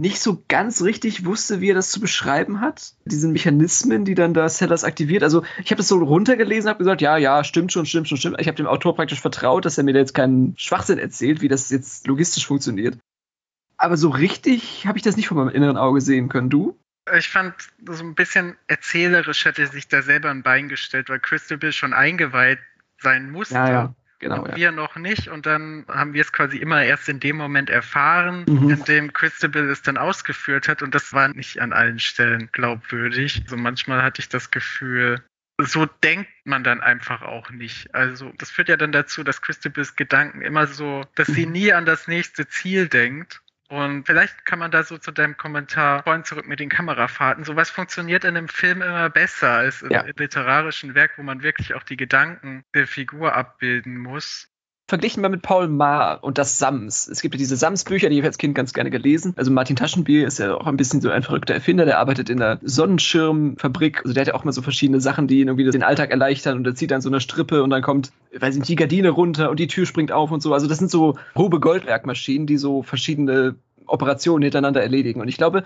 nicht 0.00 0.20
so 0.20 0.42
ganz 0.48 0.82
richtig 0.82 1.24
wusste, 1.24 1.60
wie 1.60 1.70
er 1.70 1.74
das 1.74 1.90
zu 1.90 2.00
beschreiben 2.00 2.60
hat. 2.60 2.92
Diese 3.06 3.28
Mechanismen, 3.28 4.04
die 4.04 4.14
dann 4.14 4.34
da 4.34 4.48
Sellers 4.48 4.84
aktiviert. 4.84 5.22
Also 5.22 5.42
ich 5.62 5.70
habe 5.70 5.78
das 5.78 5.88
so 5.88 5.98
runtergelesen, 5.98 6.68
habe 6.68 6.78
gesagt, 6.78 7.00
ja, 7.00 7.16
ja, 7.16 7.44
stimmt 7.44 7.72
schon, 7.72 7.86
stimmt 7.86 8.08
schon, 8.08 8.18
stimmt. 8.18 8.36
Ich 8.38 8.46
habe 8.46 8.56
dem 8.56 8.66
Autor 8.66 8.94
praktisch 8.94 9.20
vertraut, 9.20 9.64
dass 9.64 9.78
er 9.78 9.84
mir 9.84 9.94
da 9.94 10.00
jetzt 10.00 10.14
keinen 10.14 10.54
Schwachsinn 10.58 10.98
erzählt, 10.98 11.40
wie 11.40 11.48
das 11.48 11.70
jetzt 11.70 12.06
logistisch 12.06 12.46
funktioniert. 12.46 12.98
Aber 13.78 13.96
so 13.96 14.10
richtig 14.10 14.86
habe 14.86 14.98
ich 14.98 15.04
das 15.04 15.16
nicht 15.16 15.28
vor 15.28 15.36
meinem 15.36 15.54
inneren 15.54 15.76
Auge 15.76 16.00
sehen 16.00 16.28
können. 16.28 16.50
Du? 16.50 16.78
Ich 17.16 17.28
fand, 17.28 17.54
so 17.86 18.04
ein 18.04 18.14
bisschen 18.14 18.56
erzählerisch 18.66 19.44
hätte 19.44 19.62
er 19.62 19.68
sich 19.68 19.88
da 19.88 20.02
selber 20.02 20.30
ein 20.30 20.42
Bein 20.42 20.68
gestellt, 20.68 21.08
weil 21.08 21.20
Crystal 21.20 21.56
Bill 21.56 21.72
schon 21.72 21.92
eingeweiht 21.94 22.58
sein 23.00 23.30
musste. 23.30 23.54
Ja, 23.54 23.70
ja. 23.70 23.94
Genau, 24.18 24.42
und 24.42 24.50
ja. 24.50 24.56
wir 24.56 24.72
noch 24.72 24.96
nicht. 24.96 25.28
Und 25.28 25.46
dann 25.46 25.84
haben 25.88 26.14
wir 26.14 26.22
es 26.22 26.32
quasi 26.32 26.56
immer 26.58 26.82
erst 26.82 27.08
in 27.08 27.20
dem 27.20 27.36
Moment 27.36 27.70
erfahren, 27.70 28.44
mhm. 28.48 28.70
in 28.70 28.84
dem 28.84 29.12
Christabel 29.12 29.68
es 29.70 29.82
dann 29.82 29.96
ausgeführt 29.96 30.68
hat. 30.68 30.82
Und 30.82 30.94
das 30.94 31.12
war 31.12 31.28
nicht 31.28 31.60
an 31.60 31.72
allen 31.72 31.98
Stellen 31.98 32.48
glaubwürdig. 32.52 33.42
Also 33.44 33.56
manchmal 33.56 34.02
hatte 34.02 34.20
ich 34.20 34.28
das 34.28 34.50
Gefühl, 34.50 35.22
so 35.58 35.86
denkt 35.86 36.30
man 36.44 36.64
dann 36.64 36.80
einfach 36.80 37.22
auch 37.22 37.50
nicht. 37.50 37.94
Also 37.94 38.32
das 38.38 38.50
führt 38.50 38.68
ja 38.68 38.76
dann 38.76 38.92
dazu, 38.92 39.24
dass 39.24 39.42
Christabels 39.42 39.96
Gedanken 39.96 40.42
immer 40.42 40.66
so, 40.66 41.04
dass 41.14 41.28
sie 41.28 41.46
mhm. 41.46 41.52
nie 41.52 41.72
an 41.72 41.86
das 41.86 42.08
nächste 42.08 42.46
Ziel 42.46 42.88
denkt 42.88 43.42
und 43.68 44.04
vielleicht 44.06 44.44
kann 44.44 44.58
man 44.58 44.70
da 44.70 44.84
so 44.84 44.98
zu 44.98 45.10
deinem 45.10 45.36
Kommentar 45.36 46.02
vorhin 46.04 46.24
zurück 46.24 46.46
mit 46.46 46.60
den 46.60 46.68
Kamerafahrten. 46.68 47.44
Sowas 47.44 47.70
funktioniert 47.70 48.24
in 48.24 48.36
einem 48.36 48.48
Film 48.48 48.82
immer 48.82 49.10
besser 49.10 49.50
als 49.50 49.82
im 49.82 49.90
ja. 49.90 50.04
literarischen 50.16 50.94
Werk, 50.94 51.18
wo 51.18 51.22
man 51.22 51.42
wirklich 51.42 51.74
auch 51.74 51.82
die 51.82 51.96
Gedanken 51.96 52.64
der 52.74 52.86
Figur 52.86 53.34
abbilden 53.34 53.98
muss 53.98 54.48
verglichen 54.88 55.20
mal 55.20 55.28
mit 55.28 55.42
Paul 55.42 55.68
Maar 55.68 56.22
und 56.22 56.38
das 56.38 56.58
Sams. 56.58 57.08
Es 57.08 57.20
gibt 57.20 57.34
ja 57.34 57.38
diese 57.38 57.56
Sams-Bücher, 57.56 58.08
die 58.08 58.18
ich 58.18 58.24
als 58.24 58.38
Kind 58.38 58.54
ganz 58.54 58.72
gerne 58.72 58.90
gelesen. 58.90 59.34
Also 59.36 59.50
Martin 59.50 59.74
Taschenbier 59.74 60.26
ist 60.26 60.38
ja 60.38 60.54
auch 60.54 60.66
ein 60.66 60.76
bisschen 60.76 61.00
so 61.00 61.10
ein 61.10 61.24
verrückter 61.24 61.54
Erfinder, 61.54 61.84
der 61.84 61.98
arbeitet 61.98 62.30
in 62.30 62.40
einer 62.40 62.60
Sonnenschirmfabrik. 62.62 64.02
Also 64.04 64.14
der 64.14 64.20
hat 64.22 64.28
ja 64.28 64.34
auch 64.34 64.44
mal 64.44 64.52
so 64.52 64.62
verschiedene 64.62 65.00
Sachen, 65.00 65.26
die 65.26 65.40
ihn 65.40 65.48
irgendwie 65.48 65.68
den 65.68 65.82
Alltag 65.82 66.10
erleichtern 66.10 66.58
und 66.58 66.66
er 66.66 66.76
zieht 66.76 66.92
dann 66.92 67.00
so 67.00 67.08
eine 67.08 67.20
Strippe 67.20 67.64
und 67.64 67.70
dann 67.70 67.82
kommt, 67.82 68.12
weiß 68.38 68.54
ich 68.54 68.60
nicht, 68.60 68.68
die 68.68 68.76
Gardine 68.76 69.10
runter 69.10 69.50
und 69.50 69.58
die 69.58 69.66
Tür 69.66 69.86
springt 69.86 70.12
auf 70.12 70.30
und 70.30 70.40
so. 70.40 70.54
Also 70.54 70.68
das 70.68 70.78
sind 70.78 70.90
so 70.90 71.18
grobe 71.34 71.58
Goldwerkmaschinen, 71.58 72.46
die 72.46 72.56
so 72.56 72.82
verschiedene 72.82 73.56
Operationen 73.86 74.42
hintereinander 74.42 74.82
erledigen. 74.82 75.20
Und 75.20 75.28
ich 75.28 75.36
glaube, 75.36 75.64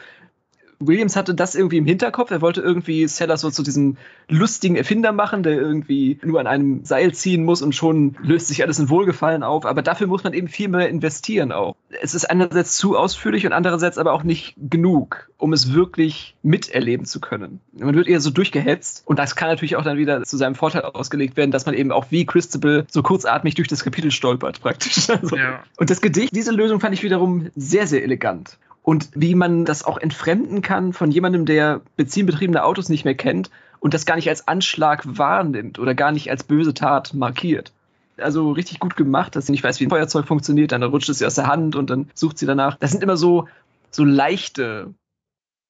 Williams 0.80 1.14
hatte 1.14 1.34
das 1.34 1.54
irgendwie 1.54 1.76
im 1.76 1.86
Hinterkopf. 1.86 2.30
Er 2.30 2.40
wollte 2.40 2.62
irgendwie 2.62 3.06
Sellers 3.06 3.42
so 3.42 3.50
zu 3.50 3.62
diesem 3.62 3.98
lustigen 4.28 4.76
Erfinder 4.76 5.12
machen, 5.12 5.42
der 5.42 5.52
irgendwie 5.52 6.18
nur 6.24 6.40
an 6.40 6.46
einem 6.46 6.84
Seil 6.84 7.12
ziehen 7.12 7.44
muss 7.44 7.60
und 7.60 7.74
schon 7.74 8.16
löst 8.22 8.48
sich 8.48 8.62
alles 8.62 8.78
in 8.78 8.88
Wohlgefallen 8.88 9.42
auf. 9.42 9.66
Aber 9.66 9.82
dafür 9.82 10.06
muss 10.06 10.24
man 10.24 10.32
eben 10.32 10.48
viel 10.48 10.68
mehr 10.68 10.88
investieren 10.88 11.52
auch. 11.52 11.76
Es 12.02 12.14
ist 12.14 12.24
einerseits 12.24 12.76
zu 12.76 12.96
ausführlich 12.96 13.44
und 13.44 13.52
andererseits 13.52 13.98
aber 13.98 14.12
auch 14.12 14.22
nicht 14.22 14.54
genug, 14.56 15.30
um 15.36 15.52
es 15.52 15.74
wirklich 15.74 16.34
miterleben 16.42 17.04
zu 17.04 17.20
können. 17.20 17.60
Man 17.72 17.94
wird 17.94 18.08
eher 18.08 18.20
so 18.20 18.30
durchgehetzt 18.30 19.02
und 19.06 19.18
das 19.18 19.36
kann 19.36 19.50
natürlich 19.50 19.76
auch 19.76 19.84
dann 19.84 19.98
wieder 19.98 20.22
zu 20.22 20.38
seinem 20.38 20.54
Vorteil 20.54 20.82
ausgelegt 20.82 21.36
werden, 21.36 21.50
dass 21.50 21.66
man 21.66 21.74
eben 21.74 21.92
auch 21.92 22.06
wie 22.10 22.24
Christabel 22.24 22.86
so 22.90 23.02
kurzatmig 23.02 23.54
durch 23.54 23.68
das 23.68 23.84
Kapitel 23.84 24.10
stolpert 24.10 24.60
praktisch. 24.60 25.08
Also. 25.20 25.36
Ja. 25.36 25.64
Und 25.76 25.90
das 25.90 26.00
Gedicht, 26.00 26.34
diese 26.36 26.52
Lösung 26.52 26.78
fand 26.78 26.94
ich 26.94 27.02
wiederum 27.02 27.50
sehr, 27.56 27.88
sehr 27.88 28.04
elegant 28.04 28.58
und 28.90 29.08
wie 29.14 29.36
man 29.36 29.64
das 29.64 29.84
auch 29.84 29.98
entfremden 29.98 30.62
kann 30.62 30.92
von 30.92 31.12
jemandem, 31.12 31.46
der 31.46 31.80
benzinbetriebene 31.94 32.64
Autos 32.64 32.88
nicht 32.88 33.04
mehr 33.04 33.14
kennt 33.14 33.48
und 33.78 33.94
das 33.94 34.04
gar 34.04 34.16
nicht 34.16 34.28
als 34.28 34.48
Anschlag 34.48 35.04
wahrnimmt 35.06 35.78
oder 35.78 35.94
gar 35.94 36.10
nicht 36.10 36.28
als 36.28 36.42
böse 36.42 36.74
Tat 36.74 37.14
markiert. 37.14 37.72
Also 38.16 38.50
richtig 38.50 38.80
gut 38.80 38.96
gemacht, 38.96 39.36
dass 39.36 39.46
sie 39.46 39.52
nicht 39.52 39.62
weiß, 39.62 39.78
wie 39.78 39.86
ein 39.86 39.90
Feuerzeug 39.90 40.26
funktioniert, 40.26 40.72
dann 40.72 40.82
rutscht 40.82 41.08
es 41.08 41.18
sie 41.18 41.26
aus 41.26 41.36
der 41.36 41.46
Hand 41.46 41.76
und 41.76 41.88
dann 41.88 42.10
sucht 42.14 42.36
sie 42.36 42.46
danach. 42.46 42.78
Das 42.78 42.90
sind 42.90 43.04
immer 43.04 43.16
so, 43.16 43.46
so 43.92 44.02
leichte 44.02 44.92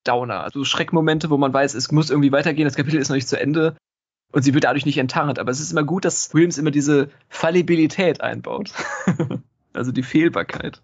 Downer, 0.05 0.43
also 0.43 0.65
Schreckmomente, 0.65 1.29
wo 1.29 1.37
man 1.37 1.53
weiß, 1.53 1.75
es 1.75 1.93
muss 1.93 2.09
irgendwie 2.09 2.33
weitergehen, 2.33 2.65
das 2.65 2.77
Kapitel 2.77 2.99
ist 2.99 3.11
noch 3.11 3.17
nicht 3.17 3.29
zu 3.29 3.39
Ende 3.39 3.77
und 4.33 4.45
sie 4.45 4.55
wird 4.55 4.65
dadurch 4.65 4.87
nicht 4.87 4.97
enttarnt. 4.97 5.39
Aber 5.39 5.51
es 5.51 5.61
ist 5.61 5.73
immer 5.73 5.85
gut, 5.85 6.07
dass 6.07 6.33
Williams 6.33 6.57
immer 6.57 6.71
diese 6.71 7.11
Fallibilität 7.29 8.23
einbaut. 8.23 8.73
also 9.75 9.93
die 9.93 10.05
Fehlbarkeit. 10.05 10.81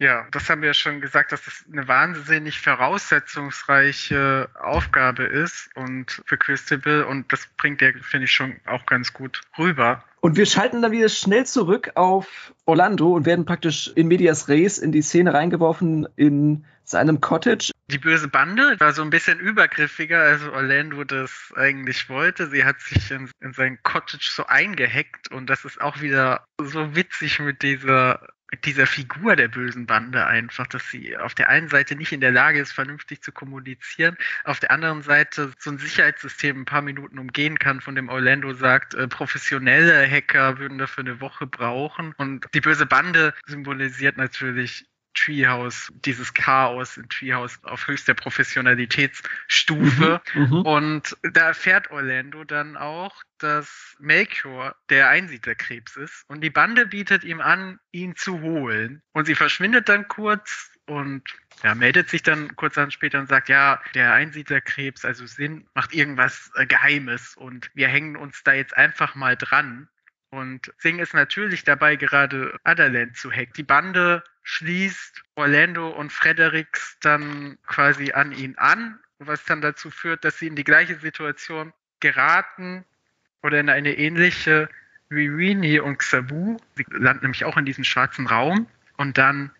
Ja, 0.00 0.28
das 0.30 0.48
haben 0.48 0.62
wir 0.62 0.68
ja 0.68 0.74
schon 0.74 1.00
gesagt, 1.00 1.32
dass 1.32 1.44
das 1.44 1.64
eine 1.70 1.88
wahnsinnig 1.88 2.60
voraussetzungsreiche 2.60 4.48
Aufgabe 4.54 5.24
ist 5.24 5.70
und 5.74 6.22
für 6.24 6.38
Christabel 6.38 7.02
und 7.02 7.32
das 7.32 7.48
bringt 7.56 7.82
er, 7.82 7.92
finde 7.94 8.26
ich, 8.26 8.32
schon 8.32 8.56
auch 8.66 8.86
ganz 8.86 9.12
gut 9.12 9.40
rüber. 9.58 10.04
Und 10.20 10.36
wir 10.36 10.46
schalten 10.46 10.82
dann 10.82 10.92
wieder 10.92 11.08
schnell 11.08 11.46
zurück 11.46 11.92
auf 11.96 12.52
Orlando 12.64 13.12
und 13.12 13.26
werden 13.26 13.44
praktisch 13.44 13.90
in 13.94 14.06
Medias 14.06 14.48
Res 14.48 14.78
in 14.78 14.92
die 14.92 15.02
Szene 15.02 15.34
reingeworfen 15.34 16.06
in 16.14 16.64
seinem 16.84 17.20
Cottage. 17.20 17.72
Die 17.90 17.98
böse 17.98 18.28
Bande 18.28 18.76
war 18.78 18.92
so 18.92 19.02
ein 19.02 19.10
bisschen 19.10 19.40
übergriffiger, 19.40 20.20
als 20.20 20.42
Orlando 20.46 21.04
das 21.04 21.52
eigentlich 21.56 22.08
wollte. 22.08 22.48
Sie 22.48 22.64
hat 22.64 22.80
sich 22.80 23.10
in, 23.10 23.30
in 23.40 23.52
sein 23.52 23.78
Cottage 23.82 24.30
so 24.32 24.46
eingehackt 24.46 25.30
und 25.30 25.50
das 25.50 25.64
ist 25.64 25.80
auch 25.80 26.00
wieder 26.00 26.44
so 26.62 26.94
witzig 26.94 27.40
mit 27.40 27.62
dieser 27.62 28.20
mit 28.50 28.64
dieser 28.64 28.86
Figur 28.86 29.36
der 29.36 29.48
bösen 29.48 29.86
Bande 29.86 30.26
einfach, 30.26 30.66
dass 30.66 30.90
sie 30.90 31.16
auf 31.16 31.34
der 31.34 31.48
einen 31.48 31.68
Seite 31.68 31.96
nicht 31.96 32.12
in 32.12 32.20
der 32.20 32.30
Lage 32.30 32.60
ist, 32.60 32.72
vernünftig 32.72 33.22
zu 33.22 33.32
kommunizieren, 33.32 34.16
auf 34.44 34.60
der 34.60 34.70
anderen 34.70 35.02
Seite 35.02 35.52
so 35.58 35.70
ein 35.70 35.78
Sicherheitssystem 35.78 36.62
ein 36.62 36.64
paar 36.64 36.82
Minuten 36.82 37.18
umgehen 37.18 37.58
kann, 37.58 37.80
von 37.80 37.94
dem 37.94 38.08
Orlando 38.08 38.52
sagt, 38.54 38.94
äh, 38.94 39.06
professionelle 39.06 40.08
Hacker 40.08 40.58
würden 40.58 40.78
dafür 40.78 41.04
eine 41.04 41.20
Woche 41.20 41.46
brauchen. 41.46 42.14
Und 42.16 42.46
die 42.54 42.60
böse 42.60 42.86
Bande 42.86 43.34
symbolisiert 43.46 44.16
natürlich 44.16 44.86
Treehouse, 45.14 45.92
dieses 46.04 46.34
Chaos 46.34 46.96
in 46.96 47.08
Treehouse 47.08 47.58
auf 47.64 47.86
höchster 47.86 48.14
Professionalitätsstufe. 48.14 50.20
Mhm, 50.34 50.42
mhm, 50.42 50.62
und 50.62 51.16
da 51.22 51.48
erfährt 51.48 51.90
Orlando 51.90 52.44
dann 52.44 52.76
auch, 52.76 53.22
dass 53.38 53.96
Melchior 53.98 54.76
der 54.90 55.08
Einsiedlerkrebs 55.08 55.96
ist. 55.96 56.24
Und 56.28 56.42
die 56.42 56.50
Bande 56.50 56.86
bietet 56.86 57.24
ihm 57.24 57.40
an, 57.40 57.78
ihn 57.92 58.16
zu 58.16 58.40
holen. 58.40 59.02
Und 59.12 59.26
sie 59.26 59.34
verschwindet 59.34 59.88
dann 59.88 60.08
kurz 60.08 60.70
und 60.86 61.22
ja, 61.62 61.74
meldet 61.74 62.08
sich 62.08 62.22
dann 62.22 62.54
kurz 62.56 62.78
an 62.78 62.90
später 62.90 63.18
und 63.18 63.28
sagt, 63.28 63.48
ja, 63.48 63.80
der 63.94 64.12
Einsiedlerkrebs, 64.12 65.04
also 65.04 65.26
Sinn, 65.26 65.66
macht 65.74 65.92
irgendwas 65.92 66.50
äh, 66.54 66.66
Geheimes 66.66 67.36
und 67.36 67.70
wir 67.74 67.88
hängen 67.88 68.16
uns 68.16 68.42
da 68.42 68.52
jetzt 68.52 68.76
einfach 68.76 69.14
mal 69.14 69.36
dran. 69.36 69.88
Und 70.30 70.72
Sing 70.78 70.98
ist 70.98 71.14
natürlich 71.14 71.64
dabei, 71.64 71.96
gerade 71.96 72.58
Adaland 72.64 73.16
zu 73.16 73.30
hacken. 73.30 73.54
Die 73.56 73.62
Bande 73.62 74.22
schließt 74.42 75.22
Orlando 75.36 75.88
und 75.88 76.12
Fredericks 76.12 76.98
dann 77.00 77.58
quasi 77.66 78.12
an 78.12 78.32
ihn 78.32 78.56
an, 78.56 78.98
was 79.18 79.44
dann 79.44 79.60
dazu 79.60 79.90
führt, 79.90 80.24
dass 80.24 80.38
sie 80.38 80.46
in 80.46 80.56
die 80.56 80.64
gleiche 80.64 80.96
Situation 80.96 81.72
geraten 82.00 82.84
oder 83.42 83.60
in 83.60 83.70
eine 83.70 83.96
ähnliche 83.96 84.68
wie 85.08 85.28
Rini 85.28 85.80
und 85.80 85.98
Xabu. 85.98 86.58
Sie 86.74 86.84
landen 86.90 87.24
nämlich 87.24 87.44
auch 87.44 87.56
in 87.56 87.64
diesem 87.64 87.84
schwarzen 87.84 88.26
Raum 88.26 88.66
und 88.96 89.16
dann 89.16 89.50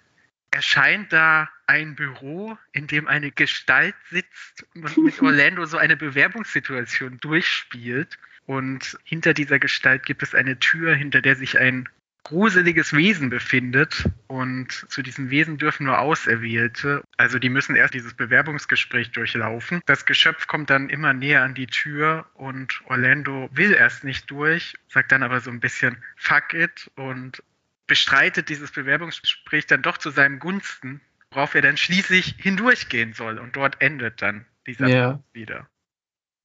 erscheint 0.51 1.13
da 1.13 1.49
ein 1.67 1.95
Büro, 1.95 2.57
in 2.73 2.87
dem 2.87 3.07
eine 3.07 3.31
Gestalt 3.31 3.95
sitzt 4.11 4.67
und 4.75 4.97
mit 4.97 5.21
Orlando 5.23 5.67
so 5.67 5.77
eine 5.77 5.97
Bewerbungssituation 5.97 7.21
durchspielt. 7.21 8.19
Und 8.49 8.99
hinter 9.05 9.35
dieser 9.35 9.59
Gestalt 9.59 10.07
gibt 10.07 10.23
es 10.23 10.35
eine 10.35 10.59
Tür, 10.59 10.95
hinter 10.95 11.21
der 11.21 11.37
sich 11.37 11.59
ein 11.59 11.87
gruseliges 12.25 12.95
Wesen 12.95 13.29
befindet. 13.29 14.09
Und 14.27 14.87
zu 14.89 15.03
diesem 15.03 15.29
Wesen 15.29 15.59
dürfen 15.59 15.85
nur 15.85 15.99
Auserwählte. 15.99 17.03
Also 17.19 17.39
die 17.39 17.51
müssen 17.51 17.77
erst 17.77 17.93
dieses 17.93 18.15
Bewerbungsgespräch 18.15 19.11
durchlaufen. 19.11 19.83
Das 19.85 20.07
Geschöpf 20.07 20.47
kommt 20.47 20.71
dann 20.71 20.89
immer 20.89 21.13
näher 21.13 21.43
an 21.43 21.55
die 21.55 21.67
Tür 21.67 22.25
und 22.33 22.81
Orlando 22.87 23.51
will 23.53 23.75
erst 23.75 24.03
nicht 24.03 24.31
durch, 24.31 24.73
sagt 24.89 25.13
dann 25.13 25.23
aber 25.23 25.41
so 25.41 25.51
ein 25.51 25.61
bisschen 25.61 25.99
fuck 26.17 26.55
it 26.55 26.91
und 26.97 27.43
bestreitet 27.87 28.49
dieses 28.49 28.73
Bewerbungsgespräch 28.73 29.67
dann 29.67 29.83
doch 29.83 29.99
zu 29.99 30.09
seinem 30.09 30.39
Gunsten, 30.39 31.03
worauf 31.33 31.55
er 31.55 31.61
dann 31.61 31.77
schließlich 31.77 32.37
hindurchgehen 32.39 33.13
soll. 33.13 33.39
Und 33.39 33.57
dort 33.57 33.83
endet 33.83 34.23
dann 34.23 34.47
dieser 34.67 34.89
ja. 34.89 35.23
wieder. 35.35 35.69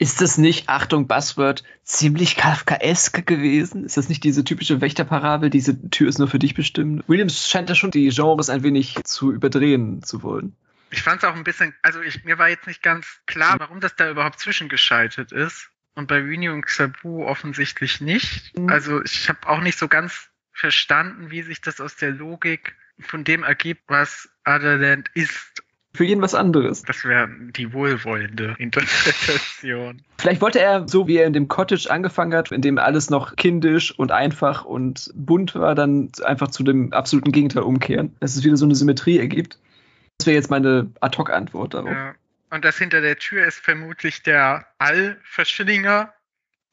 Ist 0.03 0.19
das 0.19 0.37
nicht, 0.37 0.67
Achtung, 0.67 1.07
Buzzword, 1.07 1.63
ziemlich 1.83 2.35
Kafkaesk 2.35 3.25
gewesen? 3.25 3.85
Ist 3.85 3.95
das 3.95 4.09
nicht 4.09 4.21
diese 4.25 4.43
typische 4.43 4.81
Wächterparabel, 4.81 5.49
diese 5.49 5.89
Tür 5.91 6.09
ist 6.09 6.19
nur 6.19 6.27
für 6.27 6.39
dich 6.39 6.55
bestimmt? 6.55 7.07
Williams 7.07 7.47
scheint 7.47 7.69
ja 7.69 7.75
schon 7.75 7.89
die 7.89 8.09
Genres 8.09 8.49
ein 8.49 8.63
wenig 8.63 9.01
zu 9.05 9.31
überdrehen 9.31 10.03
zu 10.03 10.21
wollen. 10.21 10.57
Ich 10.91 11.01
fand 11.01 11.23
es 11.23 11.29
auch 11.29 11.37
ein 11.37 11.45
bisschen, 11.45 11.73
also 11.83 12.01
ich, 12.01 12.25
mir 12.25 12.37
war 12.37 12.49
jetzt 12.49 12.67
nicht 12.67 12.83
ganz 12.83 13.21
klar, 13.27 13.55
warum 13.59 13.79
das 13.79 13.95
da 13.95 14.09
überhaupt 14.09 14.41
zwischengeschaltet 14.41 15.31
ist. 15.31 15.69
Und 15.95 16.09
bei 16.09 16.27
Winnie 16.27 16.49
und 16.49 16.65
Xabu 16.65 17.23
offensichtlich 17.25 18.01
nicht. 18.01 18.59
Mhm. 18.59 18.67
Also 18.67 19.01
ich 19.03 19.29
habe 19.29 19.47
auch 19.47 19.61
nicht 19.61 19.79
so 19.79 19.87
ganz 19.87 20.27
verstanden, 20.51 21.31
wie 21.31 21.43
sich 21.43 21.61
das 21.61 21.79
aus 21.79 21.95
der 21.95 22.11
Logik 22.11 22.75
von 22.99 23.23
dem 23.23 23.43
ergibt, 23.43 23.83
was 23.87 24.27
Adaland 24.43 25.09
ist 25.13 25.52
für 25.95 26.05
jeden 26.05 26.21
was 26.21 26.33
anderes. 26.33 26.81
Das 26.83 27.05
wäre 27.05 27.29
die 27.29 27.71
wohlwollende 27.71 28.55
Interpretation. 28.57 30.01
Vielleicht 30.17 30.41
wollte 30.41 30.59
er, 30.59 30.87
so 30.87 31.07
wie 31.07 31.17
er 31.17 31.27
in 31.27 31.33
dem 31.33 31.47
Cottage 31.47 31.89
angefangen 31.89 32.33
hat, 32.33 32.51
in 32.51 32.61
dem 32.61 32.77
alles 32.79 33.09
noch 33.09 33.35
kindisch 33.35 33.97
und 33.97 34.11
einfach 34.11 34.65
und 34.65 35.11
bunt 35.13 35.53
war, 35.53 35.75
dann 35.75 36.09
einfach 36.23 36.49
zu 36.49 36.63
dem 36.63 36.93
absoluten 36.93 37.31
Gegenteil 37.31 37.63
umkehren. 37.63 38.15
Dass 38.19 38.35
es 38.35 38.43
wieder 38.43 38.57
so 38.57 38.65
eine 38.65 38.75
Symmetrie 38.75 39.19
ergibt. 39.19 39.59
Das 40.17 40.27
wäre 40.27 40.35
jetzt 40.35 40.49
meine 40.49 40.91
Ad-Hoc-Antwort 40.99 41.73
darauf. 41.73 41.91
Ja. 41.91 42.15
Und 42.49 42.65
das 42.65 42.77
hinter 42.77 43.01
der 43.01 43.17
Tür 43.17 43.45
ist 43.45 43.59
vermutlich 43.59 44.21
der 44.21 44.67
Allverschlinger, 44.77 46.13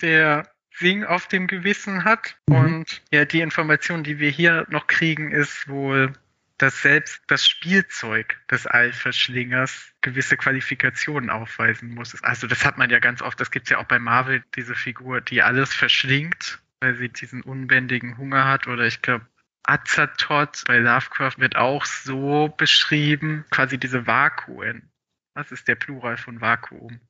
der 0.03 0.47
Sing 0.79 1.05
auf 1.05 1.27
dem 1.27 1.47
Gewissen 1.47 2.05
hat. 2.05 2.37
Mhm. 2.49 2.57
Und 2.57 3.03
ja, 3.11 3.25
die 3.25 3.41
Information, 3.41 4.03
die 4.03 4.19
wir 4.19 4.31
hier 4.31 4.67
noch 4.71 4.87
kriegen, 4.87 5.33
ist 5.33 5.69
wohl, 5.69 6.13
dass 6.61 6.83
selbst 6.83 7.23
das 7.27 7.49
Spielzeug 7.49 8.37
des 8.51 8.67
Allverschlingers 8.67 9.95
gewisse 10.03 10.37
Qualifikationen 10.37 11.31
aufweisen 11.31 11.95
muss. 11.95 12.23
Also 12.23 12.47
das 12.47 12.67
hat 12.67 12.77
man 12.77 12.91
ja 12.91 12.99
ganz 12.99 13.23
oft, 13.23 13.41
das 13.41 13.51
gibt 13.51 13.67
es 13.67 13.71
ja 13.71 13.79
auch 13.79 13.85
bei 13.85 13.99
Marvel, 13.99 14.45
diese 14.57 14.75
Figur, 14.75 15.23
die 15.23 15.43
alles 15.43 15.73
verschlingt, 15.73 16.61
weil 16.81 16.97
sie 16.97 17.09
diesen 17.09 17.43
unbändigen 17.43 18.19
Hunger 18.19 18.45
hat. 18.47 18.67
Oder 18.67 18.85
ich 18.85 19.01
glaube, 19.01 19.27
Azathoth 19.63 20.65
bei 20.67 20.77
Lovecraft 20.77 21.39
wird 21.39 21.57
auch 21.57 21.87
so 21.87 22.49
beschrieben, 22.49 23.47
quasi 23.51 23.79
diese 23.79 24.07
Vakuen. 24.07 24.91
Was 25.33 25.53
ist 25.53 25.67
der 25.67 25.77
Plural 25.77 26.19
von 26.19 26.43
Vakuum? 26.43 27.01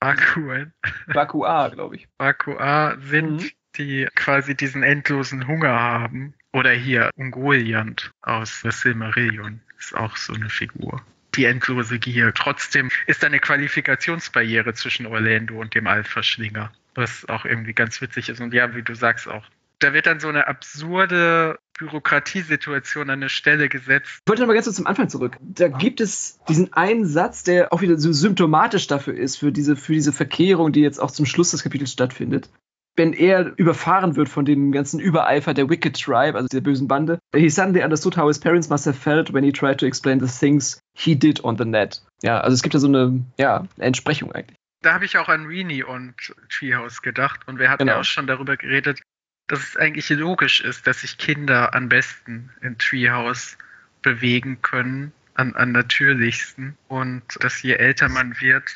Vakuen. 0.00 0.74
Vakua, 1.06 1.68
glaube 1.70 1.96
ich. 1.96 2.08
Vakua 2.18 2.98
sind 2.98 3.42
mhm 3.42 3.50
die 3.78 4.08
quasi 4.14 4.54
diesen 4.54 4.82
endlosen 4.82 5.46
Hunger 5.46 5.78
haben. 5.80 6.34
Oder 6.56 6.70
hier 6.70 7.10
Ungoliant 7.16 8.12
aus 8.22 8.62
The 8.62 8.70
Silmarillion 8.70 9.60
ist 9.78 9.94
auch 9.94 10.16
so 10.16 10.32
eine 10.32 10.48
Figur. 10.48 11.02
Die 11.34 11.44
endlose 11.44 11.98
Gier. 11.98 12.32
Trotzdem 12.32 12.88
ist 13.06 13.22
da 13.22 13.26
eine 13.26 13.40
Qualifikationsbarriere 13.40 14.72
zwischen 14.72 15.04
Orlando 15.04 15.60
und 15.60 15.74
dem 15.74 15.86
Alpha-Schlinger. 15.86 16.72
Was 16.94 17.28
auch 17.28 17.44
irgendwie 17.44 17.74
ganz 17.74 18.00
witzig 18.00 18.30
ist. 18.30 18.40
Und 18.40 18.54
ja, 18.54 18.74
wie 18.74 18.80
du 18.80 18.94
sagst 18.94 19.28
auch, 19.28 19.44
da 19.80 19.92
wird 19.92 20.06
dann 20.06 20.18
so 20.18 20.28
eine 20.28 20.46
absurde 20.46 21.58
Bürokratiesituation 21.78 23.10
an 23.10 23.18
eine 23.18 23.28
Stelle 23.28 23.68
gesetzt. 23.68 24.22
Ich 24.22 24.26
wollte 24.26 24.40
noch 24.40 24.46
mal 24.46 24.54
ganz 24.54 24.64
kurz 24.64 24.76
zum 24.76 24.86
Anfang 24.86 25.10
zurück. 25.10 25.36
Da 25.42 25.68
gibt 25.68 26.00
es 26.00 26.38
diesen 26.48 26.72
einen 26.72 27.04
Satz, 27.04 27.42
der 27.42 27.70
auch 27.70 27.82
wieder 27.82 27.98
so 27.98 28.14
symptomatisch 28.14 28.86
dafür 28.86 29.12
ist, 29.12 29.36
für 29.36 29.52
diese, 29.52 29.76
für 29.76 29.92
diese 29.92 30.14
Verkehrung, 30.14 30.72
die 30.72 30.80
jetzt 30.80 31.00
auch 31.00 31.10
zum 31.10 31.26
Schluss 31.26 31.50
des 31.50 31.62
Kapitels 31.62 31.92
stattfindet 31.92 32.48
wenn 32.96 33.12
er 33.12 33.52
überfahren 33.56 34.16
wird 34.16 34.28
von 34.28 34.44
dem 34.44 34.72
ganzen 34.72 34.98
Übereifer 35.00 35.54
der 35.54 35.68
Wicked 35.68 36.00
Tribe, 36.00 36.36
also 36.36 36.48
der 36.48 36.60
bösen 36.60 36.88
Bande, 36.88 37.18
he 37.34 37.48
suddenly 37.48 37.82
understood 37.82 38.16
how 38.16 38.26
his 38.26 38.38
parents 38.38 38.68
must 38.68 38.86
have 38.86 38.98
felt 38.98 39.32
when 39.32 39.44
he 39.44 39.52
tried 39.52 39.78
to 39.78 39.86
explain 39.86 40.18
the 40.18 40.26
things 40.26 40.80
he 40.94 41.14
did 41.14 41.44
on 41.44 41.56
the 41.58 41.64
net. 41.64 42.02
Ja, 42.22 42.40
also 42.40 42.54
es 42.54 42.62
gibt 42.62 42.74
da 42.74 42.78
so 42.78 42.88
eine, 42.88 43.24
ja, 43.38 43.66
Entsprechung 43.78 44.32
eigentlich. 44.32 44.56
Da 44.82 44.94
habe 44.94 45.04
ich 45.04 45.18
auch 45.18 45.28
an 45.28 45.46
Rini 45.46 45.82
und 45.82 46.14
Treehouse 46.48 47.02
gedacht 47.02 47.46
und 47.46 47.58
wir 47.58 47.70
hatten 47.70 47.80
genau. 47.80 47.94
ja 47.94 48.00
auch 48.00 48.04
schon 48.04 48.26
darüber 48.26 48.56
geredet, 48.56 49.00
dass 49.46 49.60
es 49.60 49.76
eigentlich 49.76 50.08
logisch 50.10 50.60
ist, 50.60 50.86
dass 50.86 51.00
sich 51.02 51.18
Kinder 51.18 51.74
am 51.74 51.88
besten 51.88 52.50
in 52.62 52.78
Treehouse 52.78 53.58
bewegen 54.02 54.62
können, 54.62 55.12
am, 55.34 55.54
am 55.54 55.72
natürlichsten 55.72 56.76
und 56.88 57.22
dass 57.40 57.62
je 57.62 57.74
älter 57.74 58.08
man 58.08 58.40
wird, 58.40 58.74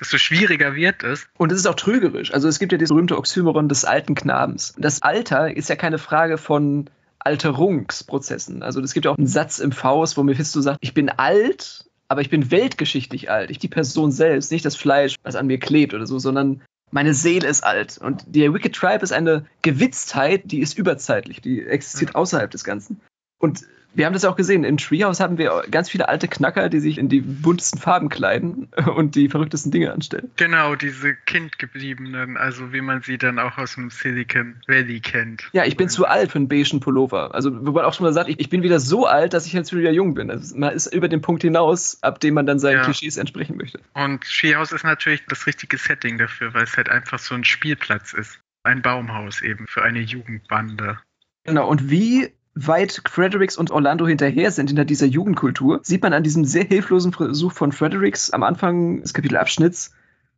desto 0.00 0.18
schwieriger 0.18 0.74
wird 0.74 1.02
es. 1.02 1.26
Und 1.36 1.52
es 1.52 1.58
ist 1.58 1.66
auch 1.66 1.74
trügerisch. 1.74 2.32
Also 2.32 2.48
es 2.48 2.58
gibt 2.58 2.72
ja 2.72 2.78
dieses 2.78 2.90
berühmte 2.90 3.16
Oxymoron 3.16 3.68
des 3.68 3.84
alten 3.84 4.14
Knabens. 4.14 4.74
Das 4.78 5.02
Alter 5.02 5.56
ist 5.56 5.68
ja 5.68 5.76
keine 5.76 5.98
Frage 5.98 6.38
von 6.38 6.90
Alterungsprozessen. 7.20 8.62
Also 8.62 8.80
es 8.80 8.92
gibt 8.92 9.06
ja 9.06 9.12
auch 9.12 9.18
einen 9.18 9.26
Satz 9.26 9.58
im 9.58 9.72
Faust, 9.72 10.16
wo 10.16 10.22
Mephisto 10.22 10.60
sagt, 10.60 10.78
ich 10.80 10.94
bin 10.94 11.08
alt, 11.08 11.86
aber 12.08 12.20
ich 12.20 12.30
bin 12.30 12.50
weltgeschichtlich 12.50 13.30
alt. 13.30 13.50
Ich 13.50 13.58
die 13.58 13.68
Person 13.68 14.12
selbst, 14.12 14.52
nicht 14.52 14.64
das 14.64 14.76
Fleisch, 14.76 15.16
was 15.22 15.36
an 15.36 15.46
mir 15.46 15.58
klebt 15.58 15.94
oder 15.94 16.06
so, 16.06 16.18
sondern 16.18 16.62
meine 16.90 17.14
Seele 17.14 17.48
ist 17.48 17.64
alt. 17.64 17.98
Und 17.98 18.24
der 18.26 18.52
Wicked 18.54 18.74
Tribe 18.74 19.02
ist 19.02 19.12
eine 19.12 19.46
Gewitztheit, 19.62 20.42
die 20.44 20.60
ist 20.60 20.78
überzeitlich, 20.78 21.40
die 21.40 21.64
existiert 21.64 22.14
außerhalb 22.14 22.50
des 22.50 22.62
Ganzen. 22.62 23.00
Und 23.38 23.62
Wir 23.94 24.06
haben 24.06 24.12
das 24.12 24.22
ja 24.22 24.30
auch 24.30 24.36
gesehen. 24.36 24.64
In 24.64 24.76
Treehouse 24.76 25.20
haben 25.20 25.38
wir 25.38 25.64
ganz 25.70 25.88
viele 25.88 26.08
alte 26.08 26.28
Knacker, 26.28 26.68
die 26.68 26.80
sich 26.80 26.98
in 26.98 27.08
die 27.08 27.20
buntesten 27.20 27.80
Farben 27.80 28.08
kleiden 28.08 28.68
und 28.96 29.14
die 29.14 29.28
verrücktesten 29.28 29.70
Dinge 29.70 29.92
anstellen. 29.92 30.30
Genau, 30.36 30.74
diese 30.74 31.14
Kindgebliebenen, 31.14 32.36
also 32.36 32.72
wie 32.72 32.80
man 32.80 33.02
sie 33.02 33.18
dann 33.18 33.38
auch 33.38 33.56
aus 33.56 33.76
dem 33.76 33.90
Silicon 33.90 34.56
Valley 34.66 35.00
kennt. 35.00 35.48
Ja, 35.52 35.64
ich 35.64 35.76
bin 35.76 35.88
zu 35.88 36.06
alt 36.06 36.32
für 36.32 36.38
einen 36.38 36.48
beigen 36.48 36.80
Pullover. 36.80 37.34
Also, 37.34 37.66
wo 37.66 37.72
man 37.72 37.84
auch 37.84 37.94
schon 37.94 38.04
mal 38.04 38.12
sagt, 38.12 38.28
ich, 38.28 38.40
ich 38.40 38.48
bin 38.48 38.62
wieder 38.62 38.80
so 38.80 39.06
alt, 39.06 39.32
dass 39.32 39.46
ich 39.46 39.52
jetzt 39.52 39.74
wieder 39.74 39.92
jung 39.92 40.14
bin. 40.14 40.30
Also, 40.30 40.56
man 40.56 40.72
ist 40.72 40.92
über 40.92 41.08
den 41.08 41.20
Punkt 41.20 41.42
hinaus, 41.42 41.98
ab 42.02 42.20
dem 42.20 42.34
man 42.34 42.46
dann 42.46 42.58
seinen 42.58 42.78
ja. 42.78 42.84
Klischees 42.84 43.16
entsprechen 43.16 43.56
möchte. 43.56 43.80
Und 43.94 44.24
Treehouse 44.24 44.72
ist 44.72 44.84
natürlich 44.84 45.24
das 45.26 45.46
richtige 45.46 45.78
Setting 45.78 46.18
dafür, 46.18 46.54
weil 46.54 46.64
es 46.64 46.76
halt 46.76 46.88
einfach 46.88 47.18
so 47.18 47.34
ein 47.34 47.44
Spielplatz 47.44 48.12
ist. 48.12 48.40
Ein 48.64 48.82
Baumhaus 48.82 49.42
eben 49.42 49.66
für 49.66 49.82
eine 49.82 50.00
Jugendbande. 50.00 50.98
Genau, 51.44 51.68
und 51.68 51.90
wie 51.90 52.32
weit 52.54 53.02
Fredericks 53.08 53.56
und 53.56 53.70
Orlando 53.70 54.06
hinterher 54.06 54.50
sind 54.50 54.68
hinter 54.68 54.84
dieser 54.84 55.06
Jugendkultur, 55.06 55.80
sieht 55.82 56.02
man 56.02 56.12
an 56.12 56.22
diesem 56.22 56.44
sehr 56.44 56.64
hilflosen 56.64 57.12
Versuch 57.12 57.52
von 57.52 57.72
Fredericks 57.72 58.30
am 58.30 58.42
Anfang 58.42 59.02
des 59.02 59.12
Kapitelabschnitts, 59.12 59.92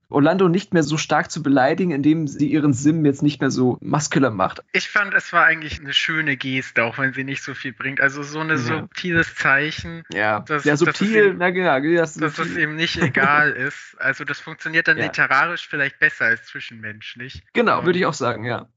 Orlando 0.08 0.48
nicht 0.48 0.72
mehr 0.72 0.84
so 0.84 0.98
stark 0.98 1.30
zu 1.30 1.42
beleidigen, 1.42 1.90
indem 1.90 2.28
sie 2.28 2.46
ihren 2.48 2.72
Sim 2.72 3.04
jetzt 3.04 3.22
nicht 3.22 3.40
mehr 3.40 3.50
so 3.50 3.76
muskular 3.80 4.30
macht. 4.30 4.62
Ich 4.72 4.88
fand, 4.88 5.14
es 5.14 5.32
war 5.32 5.44
eigentlich 5.44 5.80
eine 5.80 5.92
schöne 5.92 6.36
Geste, 6.36 6.84
auch 6.84 6.98
wenn 6.98 7.12
sie 7.12 7.24
nicht 7.24 7.42
so 7.42 7.54
viel 7.54 7.72
bringt. 7.72 8.00
Also 8.00 8.22
so 8.22 8.38
ein 8.38 8.48
ja. 8.50 8.56
subtiles 8.56 9.34
Zeichen. 9.34 10.04
Ja, 10.12 10.40
dass, 10.40 10.62
sehr 10.62 10.76
subtil, 10.76 11.36
dass, 11.36 11.50
es, 11.50 11.56
ja, 11.56 11.80
das 11.80 12.14
dass 12.14 12.38
es 12.38 12.56
ihm 12.56 12.76
nicht 12.76 13.02
egal 13.02 13.50
ist. 13.50 13.96
Also 13.98 14.24
das 14.24 14.38
funktioniert 14.38 14.86
dann 14.86 14.96
ja. 14.98 15.06
literarisch 15.06 15.66
vielleicht 15.68 15.98
besser 15.98 16.26
als 16.26 16.44
zwischenmenschlich. 16.44 17.42
Genau, 17.52 17.84
würde 17.84 17.98
ich 17.98 18.06
auch 18.06 18.14
sagen, 18.14 18.44
ja 18.44 18.68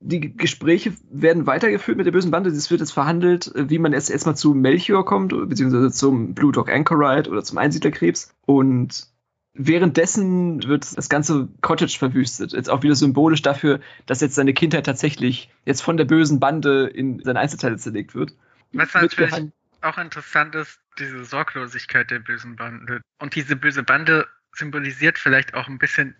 die 0.00 0.36
Gespräche 0.36 0.92
werden 1.10 1.46
weitergeführt 1.46 1.96
mit 1.96 2.06
der 2.06 2.12
bösen 2.12 2.30
Bande. 2.30 2.50
Es 2.50 2.70
wird 2.70 2.80
jetzt 2.80 2.92
verhandelt, 2.92 3.50
wie 3.54 3.78
man 3.78 3.92
jetzt 3.92 4.10
erstmal 4.10 4.36
zu 4.36 4.54
Melchior 4.54 5.04
kommt, 5.04 5.30
beziehungsweise 5.48 5.90
zum 5.90 6.34
Blue 6.34 6.52
Dog 6.52 6.70
Anchorite 6.70 7.30
oder 7.30 7.42
zum 7.42 7.58
Einsiedlerkrebs. 7.58 8.34
Und 8.44 9.06
währenddessen 9.54 10.62
wird 10.64 10.96
das 10.96 11.08
ganze 11.08 11.48
Cottage 11.60 11.96
verwüstet. 11.98 12.52
Jetzt 12.52 12.68
auch 12.68 12.82
wieder 12.82 12.96
symbolisch 12.96 13.42
dafür, 13.42 13.80
dass 14.06 14.20
jetzt 14.20 14.34
seine 14.34 14.52
Kindheit 14.52 14.84
tatsächlich 14.84 15.50
jetzt 15.64 15.80
von 15.80 15.96
der 15.96 16.04
bösen 16.04 16.40
Bande 16.40 16.86
in 16.86 17.20
seine 17.20 17.40
Einzelteile 17.40 17.78
zerlegt 17.78 18.14
wird. 18.14 18.34
Was 18.72 18.92
natürlich 18.92 19.52
auch 19.80 19.98
interessant 19.98 20.54
ist, 20.54 20.80
diese 20.98 21.24
Sorglosigkeit 21.24 22.10
der 22.10 22.18
bösen 22.18 22.56
Bande. 22.56 23.00
Und 23.18 23.34
diese 23.34 23.56
böse 23.56 23.82
Bande 23.82 24.26
symbolisiert 24.52 25.18
vielleicht 25.18 25.54
auch 25.54 25.68
ein 25.68 25.78
bisschen 25.78 26.16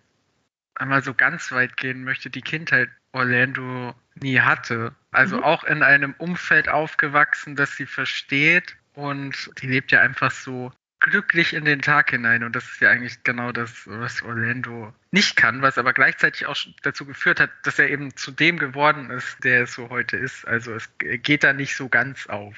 einmal 0.75 1.03
so 1.03 1.13
ganz 1.13 1.51
weit 1.51 1.77
gehen 1.77 2.03
möchte, 2.03 2.29
die 2.29 2.41
Kindheit 2.41 2.89
Orlando 3.11 3.95
nie 4.15 4.39
hatte. 4.39 4.93
Also 5.11 5.37
mhm. 5.37 5.43
auch 5.43 5.63
in 5.63 5.83
einem 5.83 6.13
Umfeld 6.17 6.69
aufgewachsen, 6.69 7.55
das 7.55 7.75
sie 7.75 7.85
versteht 7.85 8.75
und 8.93 9.51
die 9.61 9.67
lebt 9.67 9.91
ja 9.91 10.01
einfach 10.01 10.31
so 10.31 10.71
glücklich 10.99 11.53
in 11.53 11.65
den 11.65 11.81
Tag 11.81 12.09
hinein 12.11 12.43
und 12.43 12.55
das 12.55 12.65
ist 12.65 12.81
ja 12.81 12.89
eigentlich 12.89 13.23
genau 13.23 13.51
das, 13.51 13.85
was 13.85 14.23
Orlando 14.23 14.93
nicht 15.11 15.35
kann, 15.35 15.61
was 15.61 15.77
aber 15.77 15.93
gleichzeitig 15.93 16.47
auch 16.47 16.57
dazu 16.81 17.05
geführt 17.05 17.39
hat, 17.39 17.51
dass 17.63 17.77
er 17.77 17.89
eben 17.89 18.15
zu 18.15 18.31
dem 18.31 18.57
geworden 18.57 19.11
ist, 19.11 19.43
der 19.43 19.63
es 19.63 19.73
so 19.73 19.89
heute 19.89 20.17
ist. 20.17 20.47
Also 20.47 20.73
es 20.73 20.89
geht 20.97 21.43
da 21.43 21.53
nicht 21.53 21.75
so 21.75 21.89
ganz 21.89 22.27
auf. 22.27 22.55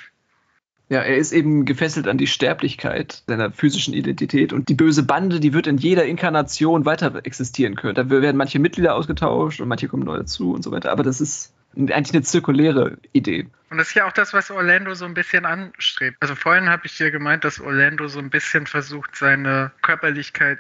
Ja, 0.90 1.02
er 1.02 1.18
ist 1.18 1.34
eben 1.34 1.66
gefesselt 1.66 2.08
an 2.08 2.18
die 2.18 2.28
Sterblichkeit 2.28 3.24
seiner 3.28 3.52
physischen 3.52 3.94
Identität 3.94 4.54
und 4.54 4.70
die 4.70 4.74
böse 4.74 5.04
Bande, 5.04 5.42
die 5.42 5.54
wird 5.54 5.68
in 5.68 5.78
jeder 5.78 6.06
Inkarnation 6.06 6.86
weiter 6.86 7.14
existieren 7.26 7.76
können. 7.76 7.96
Da 7.96 8.10
werden 8.10 8.38
manche 8.38 8.60
Mitglieder 8.60 8.96
ausgetauscht 8.96 9.60
und 9.60 9.68
manche 9.68 9.90
kommen 9.90 10.06
neu 10.06 10.16
dazu 10.18 10.54
und 10.54 10.64
so 10.64 10.72
weiter. 10.72 10.90
Aber 10.92 11.04
das 11.04 11.20
ist 11.20 11.54
eigentlich 11.76 12.14
eine 12.14 12.24
zirkuläre 12.24 13.00
Idee. 13.12 13.48
Und 13.70 13.78
das 13.78 13.90
ist 13.90 13.96
ja 13.96 14.08
auch 14.08 14.14
das, 14.14 14.32
was 14.34 14.50
Orlando 14.50 14.94
so 14.94 15.04
ein 15.04 15.14
bisschen 15.14 15.46
anstrebt. 15.46 16.16
Also 16.22 16.36
vorhin 16.36 16.70
habe 16.70 16.84
ich 16.86 16.96
dir 16.96 17.12
gemeint, 17.12 17.44
dass 17.44 17.60
Orlando 17.60 18.08
so 18.08 18.20
ein 18.20 18.30
bisschen 18.30 18.66
versucht, 18.66 19.18
seine 19.18 19.74
Körperlichkeit 19.82 20.60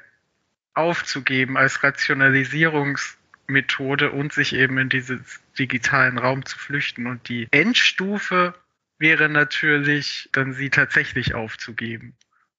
aufzugeben 0.73 1.55
als 1.55 1.83
Rationalisierungsmethode 1.83 4.11
und 4.11 4.33
sich 4.33 4.51
eben 4.53 4.77
in 4.77 4.89
diesen 4.89 5.23
digitalen 5.57 6.17
Raum 6.17 6.45
zu 6.45 6.59
flüchten. 6.59 7.07
Und 7.07 7.29
die 7.29 7.47
Endstufe 7.51 8.53
wäre 8.99 9.29
natürlich, 9.29 10.29
dann 10.31 10.53
sie 10.53 10.69
tatsächlich 10.69 11.36
aufzugeben 11.36 12.15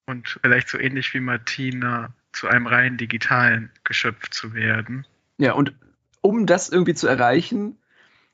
und 0.06 0.38
vielleicht 0.42 0.68
so 0.68 0.78
ähnlich 0.78 1.12
wie 1.14 1.20
Martina 1.20 2.14
zu 2.32 2.48
einem 2.48 2.66
rein 2.66 2.96
digitalen 2.96 3.70
Geschöpf 3.84 4.30
zu 4.30 4.54
werden. 4.54 5.06
Ja, 5.38 5.52
und 5.52 5.72
um 6.20 6.46
das 6.46 6.68
irgendwie 6.68 6.94
zu 6.94 7.06
erreichen, 7.06 7.78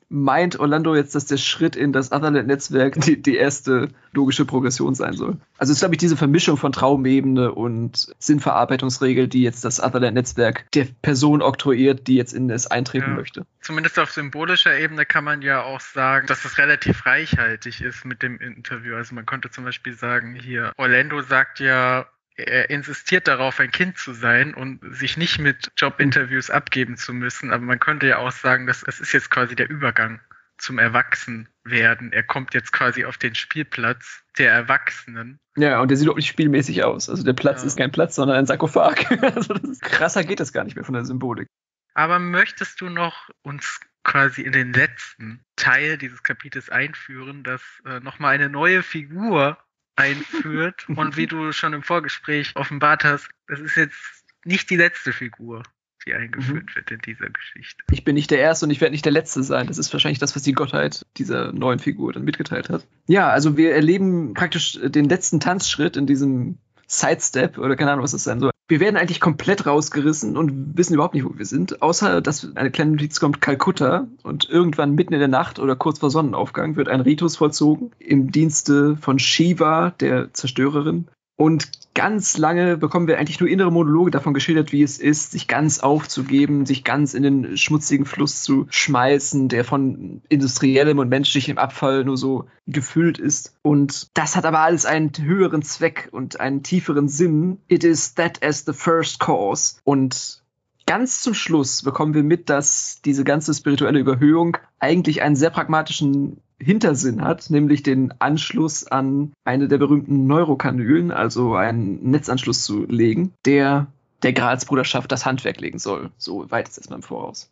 meint 0.09 0.59
Orlando 0.59 0.95
jetzt, 0.95 1.15
dass 1.15 1.25
der 1.25 1.37
Schritt 1.37 1.75
in 1.75 1.91
das 1.91 2.11
Otherland-Netzwerk 2.11 2.99
die, 3.01 3.21
die 3.21 3.35
erste 3.35 3.89
logische 4.13 4.45
Progression 4.45 4.95
sein 4.95 5.13
soll. 5.13 5.37
Also 5.57 5.71
es 5.71 5.77
ist, 5.77 5.79
glaube 5.79 5.95
ich, 5.95 5.99
diese 5.99 6.15
Vermischung 6.15 6.57
von 6.57 6.71
Traumebene 6.71 7.51
und 7.53 8.13
Sinnverarbeitungsregel, 8.19 9.27
die 9.27 9.41
jetzt 9.41 9.65
das 9.65 9.81
Otherland-Netzwerk 9.81 10.71
der 10.71 10.87
Person 11.01 11.41
oktroyiert, 11.41 12.07
die 12.07 12.15
jetzt 12.15 12.33
in 12.33 12.49
es 12.49 12.67
eintreten 12.67 13.11
ja. 13.11 13.15
möchte. 13.15 13.45
Zumindest 13.61 13.99
auf 13.99 14.11
symbolischer 14.11 14.77
Ebene 14.77 15.05
kann 15.05 15.23
man 15.23 15.41
ja 15.41 15.63
auch 15.63 15.79
sagen, 15.79 16.27
dass 16.27 16.45
es 16.45 16.57
relativ 16.57 17.05
reichhaltig 17.05 17.81
ist 17.81 18.05
mit 18.05 18.21
dem 18.21 18.39
Interview. 18.39 18.95
Also 18.95 19.15
man 19.15 19.25
könnte 19.25 19.49
zum 19.49 19.63
Beispiel 19.63 19.93
sagen, 19.93 20.35
hier, 20.35 20.71
Orlando 20.77 21.21
sagt 21.21 21.59
ja, 21.59 22.05
er 22.35 22.69
insistiert 22.69 23.27
darauf, 23.27 23.59
ein 23.59 23.71
Kind 23.71 23.97
zu 23.97 24.13
sein 24.13 24.53
und 24.53 24.79
sich 24.95 25.17
nicht 25.17 25.39
mit 25.39 25.71
Jobinterviews 25.77 26.49
abgeben 26.49 26.97
zu 26.97 27.13
müssen. 27.13 27.51
Aber 27.51 27.63
man 27.63 27.79
könnte 27.79 28.07
ja 28.07 28.17
auch 28.17 28.31
sagen, 28.31 28.67
dass 28.67 28.83
es 28.83 28.99
ist 28.99 29.13
jetzt 29.13 29.31
quasi 29.31 29.55
der 29.55 29.69
Übergang 29.69 30.19
zum 30.57 30.79
Erwachsenwerden. 30.79 32.13
Er 32.13 32.23
kommt 32.23 32.53
jetzt 32.53 32.71
quasi 32.71 33.05
auf 33.05 33.17
den 33.17 33.35
Spielplatz 33.35 34.23
der 34.37 34.51
Erwachsenen. 34.51 35.39
Ja, 35.57 35.79
und 35.81 35.89
der 35.89 35.97
sieht 35.97 36.09
auch 36.09 36.15
nicht 36.15 36.27
spielmäßig 36.27 36.83
aus. 36.83 37.09
Also 37.09 37.23
der 37.23 37.33
Platz 37.33 37.61
ja. 37.61 37.67
ist 37.67 37.77
kein 37.77 37.91
Platz, 37.91 38.15
sondern 38.15 38.37
ein 38.37 38.45
Sarkophag. 38.45 39.11
also 39.35 39.53
ist, 39.53 39.81
krasser 39.81 40.23
geht 40.23 40.39
das 40.39 40.53
gar 40.53 40.63
nicht 40.63 40.75
mehr 40.75 40.85
von 40.85 40.93
der 40.93 41.05
Symbolik. 41.05 41.47
Aber 41.93 42.19
möchtest 42.19 42.81
du 42.81 42.89
noch 42.89 43.29
uns 43.41 43.79
quasi 44.03 44.41
in 44.41 44.51
den 44.51 44.73
letzten 44.73 45.43
Teil 45.55 45.97
dieses 45.97 46.23
Kapitels 46.23 46.69
einführen, 46.69 47.43
dass 47.43 47.61
äh, 47.85 47.99
nochmal 48.01 48.35
eine 48.35 48.49
neue 48.49 48.83
Figur 48.83 49.57
einführt. 49.95 50.87
Und 50.95 51.17
wie 51.17 51.27
du 51.27 51.51
schon 51.51 51.73
im 51.73 51.83
Vorgespräch 51.83 52.55
offenbart 52.55 53.03
hast, 53.03 53.29
das 53.47 53.59
ist 53.59 53.75
jetzt 53.75 53.97
nicht 54.43 54.69
die 54.69 54.75
letzte 54.75 55.11
Figur, 55.11 55.63
die 56.05 56.13
eingeführt 56.13 56.65
mhm. 56.69 56.75
wird 56.75 56.91
in 56.91 56.99
dieser 56.99 57.29
Geschichte. 57.29 57.83
Ich 57.91 58.03
bin 58.03 58.15
nicht 58.15 58.31
der 58.31 58.39
Erste 58.39 58.65
und 58.65 58.71
ich 58.71 58.81
werde 58.81 58.91
nicht 58.91 59.05
der 59.05 59.11
Letzte 59.11 59.43
sein. 59.43 59.67
Das 59.67 59.77
ist 59.77 59.91
wahrscheinlich 59.91 60.19
das, 60.19 60.35
was 60.35 60.43
die 60.43 60.53
Gottheit 60.53 61.05
dieser 61.17 61.51
neuen 61.51 61.79
Figur 61.79 62.13
dann 62.13 62.23
mitgeteilt 62.23 62.69
hat. 62.69 62.87
Ja, 63.07 63.29
also 63.29 63.57
wir 63.57 63.73
erleben 63.73 64.33
praktisch 64.33 64.79
den 64.81 65.09
letzten 65.09 65.39
Tanzschritt 65.39 65.97
in 65.97 66.05
diesem 66.05 66.59
Sidestep 66.87 67.57
oder 67.57 67.75
keine 67.75 67.91
Ahnung, 67.91 68.03
was 68.03 68.11
das 68.11 68.23
sein 68.23 68.39
soll. 68.39 68.51
Wir 68.67 68.79
werden 68.79 68.97
eigentlich 68.97 69.19
komplett 69.19 69.67
rausgerissen 69.67 70.37
und 70.37 70.75
wissen 70.75 70.95
überhaupt 70.95 71.13
nicht, 71.13 71.25
wo 71.25 71.37
wir 71.37 71.45
sind, 71.45 71.83
außer 71.83 72.19
dass 72.21 72.55
eine 72.55 72.71
kleine 72.71 72.91
Notiz 72.91 73.19
kommt, 73.19 73.39
Kalkutta 73.39 74.07
und 74.23 74.49
irgendwann 74.49 74.95
mitten 74.95 75.13
in 75.13 75.19
der 75.19 75.27
Nacht 75.27 75.59
oder 75.59 75.75
kurz 75.75 75.99
vor 75.99 76.09
Sonnenaufgang 76.09 76.75
wird 76.75 76.89
ein 76.89 77.01
Ritus 77.01 77.35
vollzogen 77.35 77.91
im 77.99 78.31
Dienste 78.31 78.97
von 78.97 79.19
Shiva, 79.19 79.91
der 79.99 80.33
Zerstörerin. 80.33 81.07
Und 81.37 81.93
ganz 81.93 82.37
lange 82.37 82.77
bekommen 82.77 83.07
wir 83.07 83.17
eigentlich 83.17 83.39
nur 83.39 83.49
innere 83.49 83.71
Monologe 83.71 84.11
davon 84.11 84.33
geschildert, 84.33 84.71
wie 84.71 84.83
es 84.83 84.99
ist, 84.99 85.31
sich 85.31 85.47
ganz 85.47 85.79
aufzugeben, 85.79 86.65
sich 86.65 86.83
ganz 86.83 87.13
in 87.13 87.23
den 87.23 87.57
schmutzigen 87.57 88.05
Fluss 88.05 88.41
zu 88.43 88.67
schmeißen, 88.69 89.49
der 89.49 89.65
von 89.65 90.21
industriellem 90.29 90.99
und 90.99 91.09
menschlichem 91.09 91.57
Abfall 91.57 92.05
nur 92.05 92.17
so 92.17 92.45
gefüllt 92.67 93.17
ist. 93.17 93.53
Und 93.63 94.09
das 94.13 94.35
hat 94.35 94.45
aber 94.45 94.59
alles 94.59 94.85
einen 94.85 95.11
höheren 95.17 95.61
Zweck 95.61 96.09
und 96.11 96.39
einen 96.39 96.63
tieferen 96.63 97.09
Sinn. 97.09 97.59
It 97.67 97.83
is 97.83 98.15
that 98.15 98.43
as 98.43 98.63
the 98.65 98.73
first 98.73 99.19
cause. 99.19 99.75
Und 99.83 100.41
ganz 100.85 101.21
zum 101.21 101.33
Schluss 101.33 101.83
bekommen 101.83 102.13
wir 102.13 102.23
mit, 102.23 102.49
dass 102.49 103.01
diese 103.03 103.23
ganze 103.23 103.53
spirituelle 103.53 103.99
Überhöhung 103.99 104.57
eigentlich 104.79 105.21
einen 105.21 105.35
sehr 105.35 105.49
pragmatischen 105.49 106.41
Hintersinn 106.59 107.21
hat, 107.21 107.49
nämlich 107.49 107.83
den 107.83 108.13
Anschluss 108.19 108.87
an 108.87 109.33
eine 109.43 109.67
der 109.67 109.77
berühmten 109.77 110.25
Neurokanülen, 110.27 111.11
also 111.11 111.55
einen 111.55 112.09
Netzanschluss 112.09 112.63
zu 112.63 112.85
legen, 112.85 113.33
der 113.45 113.87
der 114.23 114.33
Gralsbruderschaft 114.33 115.11
das 115.11 115.25
Handwerk 115.25 115.59
legen 115.59 115.79
soll. 115.79 116.11
So 116.17 116.49
weit 116.49 116.67
ist 116.69 116.77
es 116.77 116.89
mal 116.89 116.95
im 116.95 117.03
Voraus. 117.03 117.51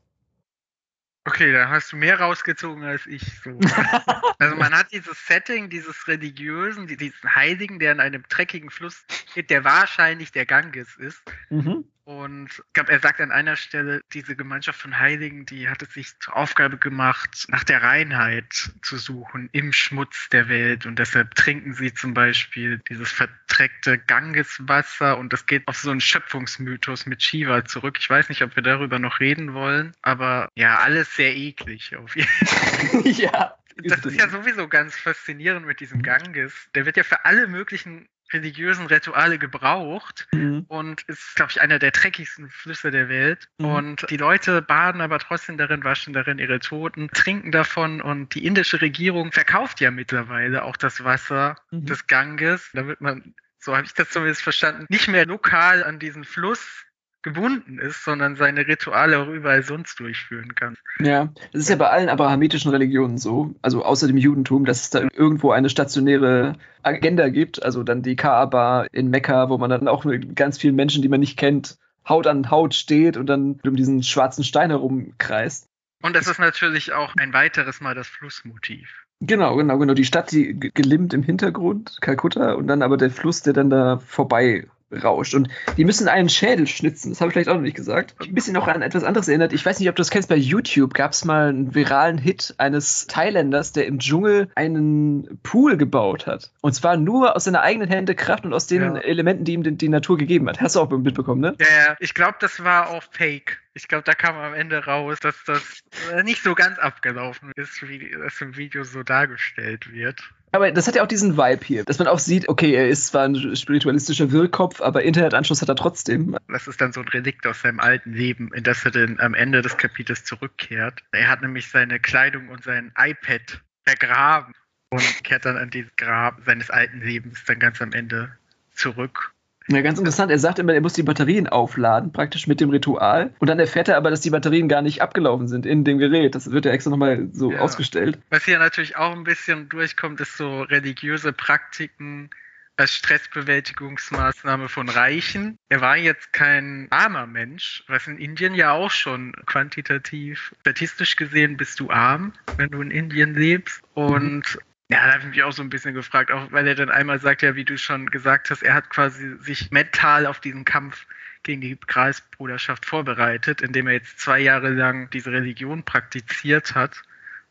Okay, 1.26 1.54
da 1.54 1.70
hast 1.70 1.94
du 1.94 1.96
mehr 1.96 2.20
rausgezogen 2.20 2.84
als 2.84 3.06
ich. 3.06 3.24
So. 3.42 3.52
also 4.40 4.56
man 4.56 4.74
hat 4.74 4.92
dieses 4.92 5.26
Setting, 5.26 5.70
dieses 5.70 6.08
religiösen, 6.08 6.88
diesen 6.88 7.36
Heiligen, 7.36 7.80
der 7.80 7.94
in 7.94 8.02
einem 8.02 8.24
dreckigen 8.28 8.70
Fluss 8.70 9.06
steht, 9.32 9.50
der 9.50 9.64
wahrscheinlich 9.64 10.34
der 10.34 10.46
Ganges 10.46 10.98
ist. 10.98 11.22
Mhm. 11.50 11.86
Und 12.06 12.50
ich 12.52 12.74
glaube, 12.74 12.92
er 12.92 13.00
sagt 13.00 13.22
an 13.22 13.32
einer 13.32 13.56
Stelle, 13.56 14.02
diese 14.12 14.36
Gemeinschaft 14.36 14.82
von 14.82 15.00
Heiligen, 15.00 15.46
die 15.46 15.70
hat 15.70 15.82
es 15.82 15.94
sich 15.94 16.20
zur 16.20 16.36
Aufgabe 16.36 16.78
gemacht, 16.78 17.46
nach 17.48 17.64
der 17.64 17.82
Reinheit 17.82 18.72
zu 18.82 18.98
suchen 18.98 19.50
im 19.54 19.72
Schmutz 19.72 20.28
der 20.30 20.50
Welt. 20.50 20.86
Und 20.86 21.00
deshalb 21.00 21.34
trinken 21.36 21.74
sie 21.74 21.94
zum 21.94 22.14
Beispiel 22.14 22.82
dieses 22.90 23.12
verdreckte 23.12 23.98
Gangeswasser. 23.98 25.18
Und 25.18 25.32
das 25.32 25.46
geht 25.46 25.66
auf 25.68 25.78
so 25.78 25.92
einen 25.92 26.02
Schöpfungsmythos 26.02 27.06
mit 27.06 27.24
Shiva 27.24 27.64
zurück. 27.64 27.98
Ich 28.00 28.10
weiß 28.10 28.28
nicht, 28.28 28.42
ob 28.42 28.56
wir 28.58 28.64
darüber 28.64 29.00
noch 29.00 29.22
reden 29.22 29.54
wollen, 29.54 29.94
aber 30.02 30.50
ja, 30.56 30.80
alles 30.80 31.16
sehr 31.16 31.34
eklig 31.34 31.96
auf 31.96 32.16
jeden 32.16 32.28
Fall. 32.28 33.08
ja. 33.12 33.58
Das 33.76 34.06
ist 34.06 34.20
ja 34.20 34.30
sowieso 34.30 34.68
ganz 34.68 34.96
faszinierend 34.96 35.66
mit 35.66 35.80
diesem 35.80 36.04
Ganges. 36.04 36.54
Der 36.76 36.86
wird 36.86 36.96
ja 36.96 37.04
für 37.04 37.26
alle 37.26 37.48
möglichen 37.48 38.08
religiösen 38.34 38.88
Rituale 38.88 39.38
gebraucht 39.38 40.28
mhm. 40.32 40.66
und 40.68 41.04
ist, 41.04 41.36
glaube 41.36 41.52
ich, 41.52 41.62
einer 41.62 41.80
der 41.80 41.92
dreckigsten 41.92 42.50
Flüsse 42.50 42.92
der 42.92 43.10
Welt. 43.10 43.48
Mhm. 43.58 43.66
Und 43.66 44.10
die 44.10 44.18
Leute 44.18 44.62
baden 44.62 45.02
aber 45.02 45.20
trotzdem 45.20 45.58
darin, 45.58 45.84
waschen 45.84 46.14
darin 46.14 46.40
ihre 46.40 46.60
Toten, 46.60 47.10
trinken 47.10 47.52
davon 47.52 48.02
und 48.02 48.36
die 48.36 48.46
indische 48.46 48.82
Regierung 48.82 49.32
verkauft 49.32 49.82
ja 49.82 49.92
mittlerweile 49.92 50.64
auch 50.64 50.78
das 50.78 51.04
Wasser 51.04 51.58
mhm. 51.72 51.86
des 51.86 52.08
Ganges, 52.08 52.70
damit 52.74 53.02
man, 53.02 53.36
so 53.60 53.76
habe 53.76 53.86
ich 53.86 53.94
das 53.94 54.10
zumindest 54.10 54.42
verstanden, 54.42 54.86
nicht 54.90 55.08
mehr 55.08 55.26
lokal 55.26 55.84
an 55.84 56.00
diesen 56.00 56.24
Fluss 56.24 56.86
gebunden 57.24 57.80
ist, 57.80 58.04
sondern 58.04 58.36
seine 58.36 58.68
Rituale 58.68 59.18
auch 59.20 59.28
überall 59.28 59.64
sonst 59.64 60.00
durchführen 60.00 60.56
kann. 60.56 60.78
Ja, 61.00 61.30
das 61.52 61.64
ist 61.64 61.70
ja 61.70 61.76
bei 61.76 61.90
allen 61.90 62.10
abrahamitischen 62.10 62.72
Religionen 62.72 63.18
so, 63.18 63.56
also 63.62 63.84
außer 63.84 64.08
dem 64.08 64.18
Judentum, 64.18 64.66
dass 64.66 64.82
es 64.82 64.90
da 64.90 65.08
irgendwo 65.14 65.52
eine 65.52 65.70
stationäre 65.70 66.56
Agenda 66.84 67.30
gibt, 67.30 67.64
also 67.64 67.84
dann 67.84 68.04
die 68.04 68.16
Kaaba 68.16 68.86
in 68.92 69.10
Mekka, 69.10 69.50
wo 69.50 69.58
man 69.58 69.70
dann 69.70 69.88
auch 69.88 70.06
mit 70.06 70.36
ganz 70.36 70.58
vielen 70.58 70.76
Menschen, 70.76 71.02
die 71.02 71.10
man 71.10 71.22
nicht 71.22 71.38
kennt, 71.38 71.78
Haut 72.08 72.28
an 72.28 72.52
Haut 72.52 72.76
steht 72.76 73.18
und 73.18 73.28
dann 73.28 73.60
um 73.66 73.76
diesen 73.76 74.04
schwarzen 74.04 74.44
Stein 74.44 74.70
herumkreist. 74.70 75.68
Und 76.02 76.18
es 76.18 76.28
ist 76.28 76.40
natürlich 76.40 76.92
auch 76.92 77.16
ein 77.16 77.32
weiteres 77.32 77.80
Mal 77.80 77.96
das 77.96 78.08
Flussmotiv. 78.08 79.06
Genau, 79.22 79.56
genau, 79.56 79.78
genau. 79.78 79.94
Die 79.94 80.04
Stadt, 80.04 80.34
die 80.34 80.60
gelimmt 80.60 81.14
im 81.14 81.24
Hintergrund, 81.24 81.98
Kalkutta, 82.02 82.54
und 82.54 82.68
dann 82.68 82.82
aber 82.82 82.98
der 82.98 83.10
Fluss, 83.10 83.42
der 83.42 83.54
dann 83.54 83.70
da 83.70 84.00
vorbei 84.00 84.68
rauscht. 85.02 85.34
Und 85.34 85.50
die 85.78 85.86
müssen 85.86 86.08
einen 86.08 86.30
Schädel 86.30 86.68
schnitzen. 86.68 87.10
Das 87.10 87.22
habe 87.22 87.30
ich 87.30 87.34
vielleicht 87.34 87.50
auch 87.50 87.56
noch 87.56 87.62
nicht 87.62 87.76
gesagt. 87.76 88.16
Ein 88.22 88.34
bisschen 88.34 88.54
noch 88.54 88.68
an 88.68 88.82
etwas 88.82 89.04
anderes 89.04 89.28
erinnert. 89.28 89.54
Ich 89.54 89.66
weiß 89.66 89.80
nicht, 89.80 89.90
ob 89.90 89.96
du 89.96 90.02
das 90.02 90.10
kennst. 90.10 90.30
Bei 90.30 90.36
YouTube 90.36 90.94
gab 90.94 91.12
es 91.12 91.26
mal 91.26 91.50
einen 91.50 91.76
viralen 91.76 92.18
Hit 92.18 92.56
eines 92.58 93.08
Thailänders, 93.08 93.72
der 93.72 93.88
im 93.88 94.00
Dschungel 94.00 94.50
einen 94.56 95.40
Pool 95.44 95.78
gebaut 95.78 96.28
hat. 96.28 96.52
Und 96.62 96.74
zwar 96.74 96.98
nur 96.98 97.36
aus 97.36 97.46
seiner 97.46 97.62
eigenen 97.62 97.90
Hände 97.90 98.16
Kraft 98.16 98.46
und 98.46 98.54
aus 98.54 98.68
den 98.68 98.82
ja. 98.82 99.02
Elementen, 99.02 99.46
die 99.46 99.54
ihm 99.54 99.64
die, 99.64 99.76
die, 99.76 99.90
Natur 99.90 100.18
gegeben 100.18 100.48
hat. 100.50 100.62
Hast 100.62 100.76
du 100.76 100.80
auch 100.80 100.90
mitbekommen, 100.90 101.42
ne? 101.42 101.56
Ja, 101.60 101.66
ja. 101.88 101.96
Ich 102.00 102.14
glaube, 102.14 102.38
das 102.40 102.64
war 102.64 102.90
auch 102.90 103.04
fake. 103.12 103.62
Ich 103.74 103.88
glaube, 103.88 104.04
da 104.04 104.14
kam 104.14 104.36
am 104.36 104.54
Ende 104.54 104.86
raus, 104.86 105.20
dass 105.20 105.36
das 105.46 105.80
nicht 106.24 106.44
so 106.44 106.54
ganz 106.54 106.78
abgelaufen 106.78 107.52
ist, 107.56 107.88
wie 107.88 108.12
das 108.12 108.40
im 108.42 108.56
Video 108.56 108.84
so 108.84 109.04
dargestellt 109.04 109.92
wird. 109.92 110.22
Aber 110.54 110.72
das 110.72 110.88
hat 110.88 110.96
ja 110.96 111.02
auch 111.02 111.08
diesen 111.08 111.36
Vibe 111.36 111.66
hier, 111.66 111.84
dass 111.84 111.98
man 111.98 112.08
auch 112.08 112.20
sieht, 112.20 112.48
okay, 112.48 112.76
er 112.76 112.88
ist 112.88 113.08
zwar 113.08 113.24
ein 113.26 113.56
spiritualistischer 113.56 114.32
Wirrkopf, 114.32 114.82
aber 114.82 115.02
Internetanschluss 115.02 115.64
hat 115.64 115.70
er 115.70 115.76
trotzdem. 115.76 116.38
Das 116.48 116.68
ist 116.68 116.80
dann 116.80 116.94
so 116.94 117.02
ein 117.02 117.08
Relikt 117.08 117.48
aus 117.48 117.62
seinem 117.62 117.80
alten 117.80 118.14
Leben, 118.14 118.54
in 118.54 118.64
das 118.64 118.86
er 118.86 118.92
dann 118.92 119.20
am 119.20 119.34
Ende 119.34 119.64
des 119.64 119.78
Kapitels 119.78 120.26
zurückkehrt. 120.26 121.04
Er 121.12 121.28
hat 121.28 121.42
nämlich 121.42 121.70
seine 121.70 122.00
Kleidung 122.00 122.50
und 122.50 122.64
sein 122.64 122.94
iPad 122.96 123.64
vergraben 123.84 124.54
und 124.92 125.24
kehrt 125.24 125.46
dann 125.46 125.58
an 125.58 125.72
dieses 125.72 125.96
Grab 125.96 126.40
seines 126.46 126.70
alten 126.70 127.02
Lebens 127.02 127.44
dann 127.48 127.58
ganz 127.58 127.82
am 127.82 127.92
Ende 127.92 128.38
zurück 128.76 129.33
ja, 129.68 129.82
ganz 129.82 130.00
interessant. 130.00 130.32
Er 130.32 130.40
sagt 130.40 130.60
immer, 130.60 130.74
er 130.74 130.82
muss 130.82 130.94
die 130.94 131.04
Batterien 131.04 131.48
aufladen, 131.48 132.12
praktisch 132.12 132.48
mit 132.48 132.60
dem 132.60 132.70
Ritual. 132.70 133.34
Und 133.40 133.50
dann 133.50 133.60
erfährt 133.60 133.88
er 133.88 133.98
aber, 133.98 134.10
dass 134.10 134.22
die 134.22 134.30
Batterien 134.30 134.68
gar 134.68 134.82
nicht 134.82 135.02
abgelaufen 135.02 135.48
sind 135.48 135.66
in 135.66 135.84
dem 135.84 135.98
Gerät. 135.98 136.36
Das 136.36 136.52
wird 136.52 136.66
ja 136.66 136.72
extra 136.72 136.92
nochmal 136.92 137.30
so 137.32 137.52
ja. 137.52 137.60
ausgestellt. 137.60 138.20
Was 138.30 138.46
hier 138.46 138.60
natürlich 138.60 138.98
auch 138.98 139.14
ein 139.14 139.24
bisschen 139.24 139.70
durchkommt, 139.70 140.20
ist 140.20 140.38
so 140.38 140.64
religiöse 140.64 141.32
Praktiken 141.32 142.30
als 142.76 142.96
Stressbewältigungsmaßnahme 142.96 144.68
von 144.68 144.90
Reichen. 144.90 145.58
Er 145.70 145.82
war 145.82 145.96
jetzt 145.96 146.34
kein 146.34 146.88
armer 146.90 147.28
Mensch, 147.28 147.84
was 147.88 148.08
in 148.08 148.18
Indien 148.18 148.56
ja 148.56 148.72
auch 148.72 148.92
schon 148.92 149.34
quantitativ, 149.46 150.54
statistisch 150.62 151.16
gesehen 151.16 151.56
bist 151.56 151.80
du 151.80 151.92
arm, 151.92 152.34
wenn 152.58 152.70
du 152.70 152.82
in 152.82 152.92
Indien 152.92 153.36
lebst. 153.36 153.84
Und 153.94 154.56
mhm. 154.56 154.62
Ja, 154.94 155.08
da 155.08 155.14
habe 155.14 155.24
ich 155.24 155.30
mich 155.30 155.42
auch 155.44 155.52
so 155.52 155.64
ein 155.64 155.72
bisschen 155.72 155.96
gefragt, 155.96 156.32
auch 156.32 156.52
weil 156.52 156.68
er 156.68 156.76
dann 156.76 156.92
einmal 156.92 157.20
sagt, 157.20 157.42
ja, 157.42 157.56
wie 157.56 157.66
du 157.66 157.80
schon 157.80 158.12
gesagt 158.12 158.52
hast, 158.52 158.62
er 158.62 158.76
hat 158.76 158.92
quasi 158.92 159.36
sich 159.40 159.72
mental 159.72 160.28
auf 160.28 160.40
diesen 160.40 160.66
Kampf 160.66 161.08
gegen 161.42 161.62
die 161.62 161.76
Kreisbruderschaft 161.76 162.86
vorbereitet, 162.86 163.64
indem 163.64 163.88
er 163.88 163.94
jetzt 163.94 164.20
zwei 164.20 164.38
Jahre 164.38 164.70
lang 164.70 165.10
diese 165.10 165.32
Religion 165.32 165.82
praktiziert 165.82 166.76
hat. 166.76 167.02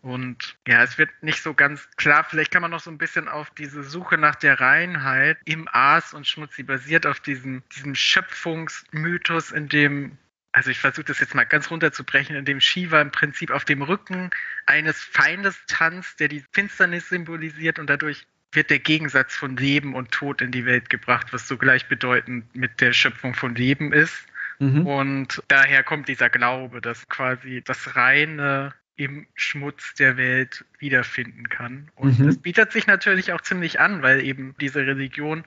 Und 0.02 0.56
ja, 0.68 0.84
es 0.84 0.98
wird 0.98 1.10
nicht 1.20 1.42
so 1.42 1.52
ganz 1.52 1.88
klar. 1.96 2.22
Vielleicht 2.22 2.52
kann 2.52 2.62
man 2.62 2.70
noch 2.70 2.78
so 2.78 2.92
ein 2.92 2.98
bisschen 2.98 3.26
auf 3.26 3.50
diese 3.50 3.82
Suche 3.82 4.18
nach 4.18 4.36
der 4.36 4.60
Reinheit 4.60 5.36
im 5.44 5.66
Aas 5.72 6.14
und 6.14 6.28
Schmutz, 6.28 6.54
die 6.54 6.62
basiert 6.62 7.06
auf 7.06 7.18
diesem, 7.18 7.64
diesem 7.74 7.96
Schöpfungsmythos, 7.96 9.50
in 9.50 9.68
dem 9.68 10.16
also 10.52 10.70
ich 10.70 10.78
versuche 10.78 11.04
das 11.04 11.18
jetzt 11.18 11.34
mal 11.34 11.44
ganz 11.44 11.70
runterzubrechen, 11.70 12.36
in 12.36 12.44
dem 12.44 12.60
Shiva 12.60 13.00
im 13.00 13.10
Prinzip 13.10 13.50
auf 13.50 13.64
dem 13.64 13.82
Rücken 13.82 14.30
eines 14.66 15.00
Feindes 15.02 15.58
tanzt, 15.66 16.20
der 16.20 16.28
die 16.28 16.44
Finsternis 16.52 17.08
symbolisiert 17.08 17.78
und 17.78 17.88
dadurch 17.88 18.26
wird 18.52 18.68
der 18.68 18.78
Gegensatz 18.78 19.34
von 19.34 19.56
Leben 19.56 19.94
und 19.94 20.10
Tod 20.12 20.42
in 20.42 20.50
die 20.50 20.66
Welt 20.66 20.90
gebracht, 20.90 21.28
was 21.32 21.48
so 21.48 21.56
gleichbedeutend 21.56 22.54
mit 22.54 22.82
der 22.82 22.92
Schöpfung 22.92 23.34
von 23.34 23.54
Leben 23.54 23.94
ist. 23.94 24.26
Mhm. 24.58 24.86
Und 24.86 25.42
daher 25.48 25.82
kommt 25.82 26.08
dieser 26.08 26.28
Glaube, 26.28 26.82
dass 26.82 27.08
quasi 27.08 27.62
das 27.64 27.96
Reine 27.96 28.74
im 28.96 29.26
Schmutz 29.34 29.94
der 29.94 30.18
Welt 30.18 30.66
wiederfinden 30.78 31.48
kann. 31.48 31.90
Und 31.94 32.18
mhm. 32.18 32.26
das 32.26 32.36
bietet 32.36 32.72
sich 32.72 32.86
natürlich 32.86 33.32
auch 33.32 33.40
ziemlich 33.40 33.80
an, 33.80 34.02
weil 34.02 34.22
eben 34.22 34.54
diese 34.60 34.80
Religion 34.86 35.44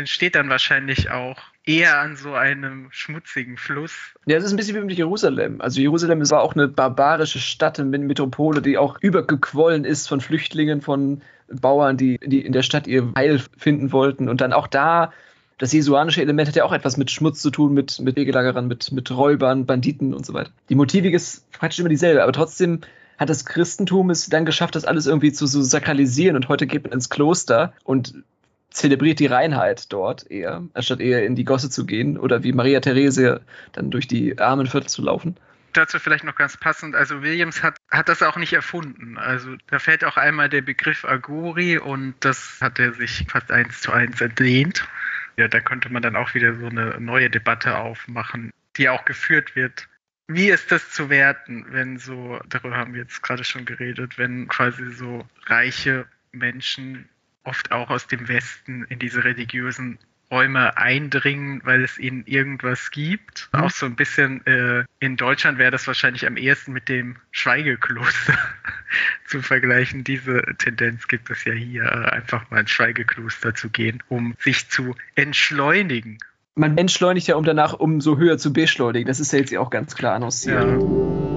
entsteht 0.00 0.34
dann 0.34 0.48
wahrscheinlich 0.48 1.10
auch 1.10 1.38
eher 1.64 2.00
an 2.00 2.16
so 2.16 2.34
einem 2.34 2.88
schmutzigen 2.90 3.56
Fluss. 3.56 3.92
Ja, 4.26 4.36
es 4.36 4.44
ist 4.44 4.52
ein 4.52 4.56
bisschen 4.56 4.76
wie 4.76 4.80
mit 4.80 4.96
Jerusalem. 4.96 5.60
Also 5.60 5.80
Jerusalem 5.80 6.28
war 6.30 6.42
auch 6.42 6.54
eine 6.54 6.66
barbarische 6.66 7.38
Stadt, 7.38 7.78
eine 7.78 7.98
Metropole, 7.98 8.62
die 8.62 8.78
auch 8.78 8.98
übergequollen 9.00 9.84
ist 9.84 10.08
von 10.08 10.20
Flüchtlingen, 10.20 10.80
von 10.80 11.22
Bauern, 11.48 11.96
die, 11.96 12.18
die 12.18 12.40
in 12.40 12.52
der 12.52 12.62
Stadt 12.62 12.86
ihr 12.86 13.12
Heil 13.16 13.40
finden 13.56 13.92
wollten. 13.92 14.28
Und 14.28 14.40
dann 14.40 14.52
auch 14.52 14.66
da, 14.66 15.12
das 15.58 15.72
jesuanische 15.72 16.22
Element 16.22 16.48
hat 16.48 16.56
ja 16.56 16.64
auch 16.64 16.72
etwas 16.72 16.96
mit 16.96 17.10
Schmutz 17.10 17.42
zu 17.42 17.50
tun, 17.50 17.74
mit, 17.74 18.00
mit 18.00 18.16
Wegelagerern, 18.16 18.66
mit, 18.66 18.90
mit 18.92 19.10
Räubern, 19.10 19.66
Banditen 19.66 20.14
und 20.14 20.24
so 20.24 20.32
weiter. 20.32 20.50
Die 20.70 20.74
Motivik 20.74 21.14
ist 21.14 21.50
praktisch 21.52 21.78
immer 21.78 21.88
dieselbe, 21.88 22.22
aber 22.22 22.32
trotzdem 22.32 22.80
hat 23.18 23.28
das 23.28 23.44
Christentum 23.44 24.08
es 24.08 24.26
dann 24.30 24.46
geschafft, 24.46 24.74
das 24.74 24.86
alles 24.86 25.06
irgendwie 25.06 25.30
zu 25.30 25.46
so 25.46 25.60
sakralisieren 25.60 26.36
und 26.36 26.48
heute 26.48 26.66
geht 26.66 26.84
man 26.84 26.92
ins 26.92 27.10
Kloster 27.10 27.74
und 27.84 28.14
zelebriert 28.70 29.18
die 29.18 29.26
Reinheit 29.26 29.92
dort 29.92 30.30
eher, 30.30 30.62
anstatt 30.74 31.00
eher 31.00 31.24
in 31.24 31.34
die 31.34 31.44
Gosse 31.44 31.70
zu 31.70 31.86
gehen 31.86 32.16
oder 32.18 32.42
wie 32.42 32.52
Maria 32.52 32.80
Therese 32.80 33.42
dann 33.72 33.90
durch 33.90 34.06
die 34.06 34.38
armen 34.38 34.66
Viertel 34.66 34.88
zu 34.88 35.02
laufen. 35.02 35.36
Dazu 35.72 36.00
vielleicht 36.00 36.24
noch 36.24 36.34
ganz 36.34 36.56
passend, 36.56 36.96
also 36.96 37.22
Williams 37.22 37.62
hat, 37.62 37.76
hat 37.90 38.08
das 38.08 38.22
auch 38.22 38.36
nicht 38.36 38.52
erfunden. 38.52 39.18
Also 39.18 39.56
da 39.68 39.78
fällt 39.78 40.04
auch 40.04 40.16
einmal 40.16 40.48
der 40.48 40.62
Begriff 40.62 41.04
Agori 41.04 41.78
und 41.78 42.14
das 42.20 42.58
hat 42.60 42.78
er 42.80 42.92
sich 42.92 43.26
fast 43.28 43.52
eins 43.52 43.80
zu 43.80 43.92
eins 43.92 44.20
entlehnt. 44.20 44.88
Ja, 45.36 45.46
da 45.46 45.60
könnte 45.60 45.88
man 45.92 46.02
dann 46.02 46.16
auch 46.16 46.34
wieder 46.34 46.54
so 46.56 46.66
eine 46.66 47.00
neue 47.00 47.30
Debatte 47.30 47.78
aufmachen, 47.78 48.50
die 48.76 48.88
auch 48.88 49.04
geführt 49.04 49.54
wird. 49.54 49.86
Wie 50.26 50.50
ist 50.50 50.70
das 50.72 50.90
zu 50.90 51.08
werten, 51.08 51.66
wenn 51.70 51.98
so, 51.98 52.40
darüber 52.48 52.76
haben 52.76 52.94
wir 52.94 53.02
jetzt 53.02 53.22
gerade 53.22 53.44
schon 53.44 53.64
geredet, 53.64 54.18
wenn 54.18 54.48
quasi 54.48 54.90
so 54.92 55.24
reiche 55.46 56.06
Menschen 56.32 57.08
oft 57.44 57.72
auch 57.72 57.90
aus 57.90 58.06
dem 58.06 58.28
Westen 58.28 58.84
in 58.84 58.98
diese 58.98 59.24
religiösen 59.24 59.98
Räume 60.30 60.76
eindringen, 60.76 61.60
weil 61.64 61.82
es 61.82 61.98
ihnen 61.98 62.24
irgendwas 62.24 62.90
gibt. 62.92 63.48
Mhm. 63.52 63.60
Auch 63.60 63.70
so 63.70 63.86
ein 63.86 63.96
bisschen 63.96 64.46
äh, 64.46 64.84
in 65.00 65.16
Deutschland 65.16 65.58
wäre 65.58 65.72
das 65.72 65.86
wahrscheinlich 65.86 66.26
am 66.26 66.36
ehesten 66.36 66.72
mit 66.72 66.88
dem 66.88 67.16
Schweigekloster 67.32 68.38
zu 69.26 69.42
vergleichen. 69.42 70.04
Diese 70.04 70.42
Tendenz 70.58 71.08
gibt 71.08 71.30
es 71.30 71.44
ja 71.44 71.52
hier, 71.52 72.12
einfach 72.12 72.48
mal 72.50 72.60
ins 72.60 72.70
Schweigekloster 72.70 73.54
zu 73.54 73.70
gehen, 73.70 74.02
um 74.08 74.34
sich 74.38 74.68
zu 74.68 74.94
entschleunigen. 75.16 76.18
Man 76.54 76.78
entschleunigt 76.78 77.26
ja, 77.26 77.36
um 77.36 77.44
danach 77.44 77.72
umso 77.72 78.18
höher 78.18 78.38
zu 78.38 78.52
beschleunigen. 78.52 79.08
Das 79.08 79.18
ist 79.18 79.32
ja 79.32 79.40
jetzt 79.40 79.56
auch 79.56 79.70
ganz 79.70 79.94
klar 79.94 80.14
annonciert. 80.14 80.62
Ja. 80.62 81.29